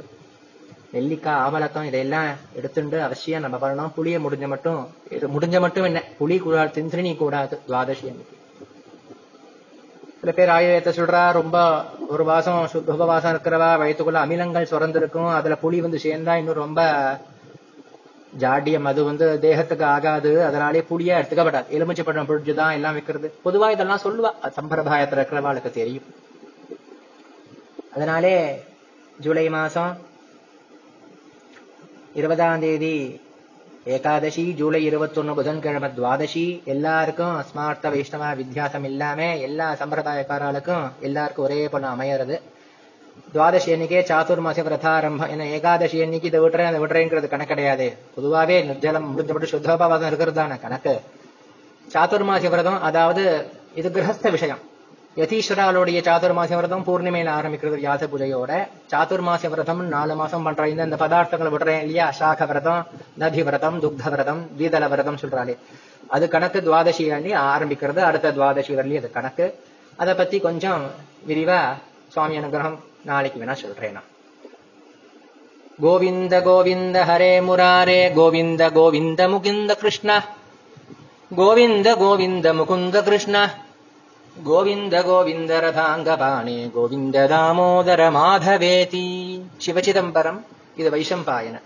நெல்லிக்காய் 0.93 1.51
ஆமலக்கம் 1.51 1.85
இதையெல்லாம் 1.85 2.29
எடுத்துட்டு 2.55 3.03
அவசியம் 3.03 3.41
நம்ம 3.41 3.57
பண்ணணும். 3.57 3.93
புளிய 3.95 4.19
முடிஞ்ச 4.19 4.47
மட்டும் 4.47 4.89
இது 5.11 5.29
முடிஞ்ச 5.29 5.61
மட்டும் 5.61 5.85
என்ன? 5.85 6.03
புளி 6.21 6.39
கூடாது 6.39 6.83
திந்திரணி 6.83 7.17
கூடாது 7.17 7.61
துவாதசி 7.69 8.09
அன்னைக்கு. 8.09 8.41
சில 10.21 10.33
பேர் 10.35 10.49
ஆயுதத்தை 10.49 11.05
சொல்றா 11.05 11.33
ரொம்ப 11.33 11.85
ஒரு 12.09 12.25
வாசம் 12.25 12.69
உபவாசம் 12.87 13.37
இருக்கிறவா 13.37 13.71
வயிற்றுக்குள்ள 13.81 14.19
அமிலங்கள் 14.25 14.71
சுரந்திருக்கும் 14.71 15.35
அதுல 15.35 15.57
புளி 15.63 15.79
வந்து 15.79 16.01
சேர்ந்தா 16.03 16.37
இன்னும் 16.37 16.55
ரொம்ப 16.55 16.81
ஜாடியம் 18.39 18.83
அது 18.83 19.05
வந்து 19.05 19.39
தேகத்துக்கு 19.41 19.85
ஆகாது 19.85 20.45
அதனாலே 20.45 20.85
புளியா 20.91 21.19
எடுத்துக்கப்படாது. 21.23 21.69
எலுமிச்சை 21.69 22.05
பட்டம் 22.05 22.27
புழிஞ்சுதான் 22.27 22.73
எல்லாம் 22.73 22.93
வைக்கிறது. 22.93 23.35
பொதுவா 23.45 23.71
இதெல்லாம் 23.71 24.01
சொல்லுவா. 24.05 24.31
சம்பிரதாயத்துல 24.43 25.21
இருக்கிறவாளுக்கு 25.21 25.71
தெரியும். 25.71 26.05
அதனாலே 27.95 28.65
ஜூலை 29.21 29.49
மாசம் 29.49 30.11
இருபதாம் 32.15 32.61
தேதி 32.61 33.21
ஏகாதசி 33.85 34.43
ஜூலை 34.53 34.81
இருபத்தொன்னு 34.89 35.35
புதன்கிழமை 35.35 35.89
துவாதசி. 35.97 36.65
எல்லாருக்கும் 36.65 37.37
ஸ்மார்த்த 37.49 37.91
வைஷ்ணவ 37.95 38.35
வித்தியாசம் 38.41 38.85
இல்லாம 38.85 39.37
எல்லா 39.37 39.67
சம்பிரதாயக்காரர்களுக்கும் 39.73 40.85
எல்லாருக்கும் 41.01 41.45
ஒரே 41.45 41.69
போல 41.69 41.89
அமையறது. 41.89 42.37
துவாதசி 43.35 43.69
எண்ணிக்கே 43.75 44.01
சாத்துர்மாச 44.01 44.61
பிரதாரம்பம் 44.69 45.31
ஏன்னா 45.33 45.47
ஏகாதசி 45.57 45.99
எண்ணிக்கை 45.99 46.31
இதை 46.31 46.41
விட்டுறேன் 46.41 46.71
அதை 46.71 46.81
விட்டுறேங்கிறது 46.81 47.33
கணக்கு 47.35 47.55
கிடையாது. 47.55 47.97
பொதுவாகவே 48.15 48.63
நிர்ஜலம் 48.63 49.09
முடிஞ்சப்பட்டு 49.13 49.53
சுத்தோபாவாதம் 49.55 50.07
இருக்கிறது 50.07 50.39
தானே 50.41 50.59
கணக்கு. 50.67 50.95
சாத்துர்மாசி 51.93 52.49
விரதம் 52.51 52.83
அதாவது 52.83 53.25
இது 53.75 53.89
கிரகஸ்த 53.89 54.31
விஷயம். 54.31 54.63
யதீஸ்வராளுடைய 55.17 56.03
சாதுர்மாச 56.03 56.55
விரதம் 56.55 56.85
பூர்ணிமையில 56.87 57.31
ஆரம்பிக்கிறது 57.39 57.79
வியாச 57.81 58.07
பூஜையோட. 58.07 58.69
சாதுர்மாச 58.91 59.49
விரதம் 59.49 59.85
நாலு 59.85 60.15
மாசம் 60.15 60.43
பண்ற 60.43 60.69
இந்த 60.69 60.83
இந்த 60.83 60.97
பதார்த்தங்களை 60.97 61.51
விடுறேன் 61.53 61.81
இல்லையா? 61.81 62.11
சாக 62.11 62.47
விரதம் 62.47 62.87
நதி 63.15 63.43
விரதம் 63.43 63.81
துக்த 63.81 64.11
விரதம் 64.11 64.51
தீதல 64.59 64.89
விரதம் 64.89 65.17
சொல்றாளே 65.17 65.57
அது 66.09 66.29
கணக்கு 66.29 66.61
துவாதசி 66.61 67.13
அள்ளி 67.13 67.33
ஆரம்பிக்கிறது. 67.33 67.99
அடுத்த 67.99 68.33
துவாதசி 68.33 68.75
வரலி 68.75 68.97
அது 68.97 69.11
கணக்கு. 69.11 69.65
அதை 69.97 70.15
பத்தி 70.15 70.41
கொஞ்சம் 70.41 70.91
விரிவா 71.29 71.61
சுவாமி 72.09 72.39
அனுகிரகம் 72.39 72.79
நாளைக்கு 73.05 73.45
வேணா 73.45 73.53
சொல்றேன் 73.53 73.93
நான். 73.93 74.03
கோவிந்த 75.81 76.43
கோவிந்த 76.43 77.05
ஹரே 77.05 77.45
முராரே. 77.49 78.13
கோவிந்த 78.15 78.71
கோவிந்த 78.71 79.29
முகிந்த 79.29 79.75
கிருஷ்ண. 79.75 80.25
கோவிந்த 81.37 81.97
கோவிந்த 81.97 82.53
முகுந்த 82.53 83.03
கிருஷ்ண. 83.03 83.55
கோவிந்த 84.37 85.03
கோவிந்த 85.03 85.53
ரதாங்கபாணே 85.61 86.71
கோவிந்த 86.75 87.27
தாமோதர 87.29 88.03
மாதவேதி 88.11 89.07
சிவச்சிதம்பரம் 89.67 90.41
இது 90.77 90.91
வைஷம்பாயன. 90.91 91.63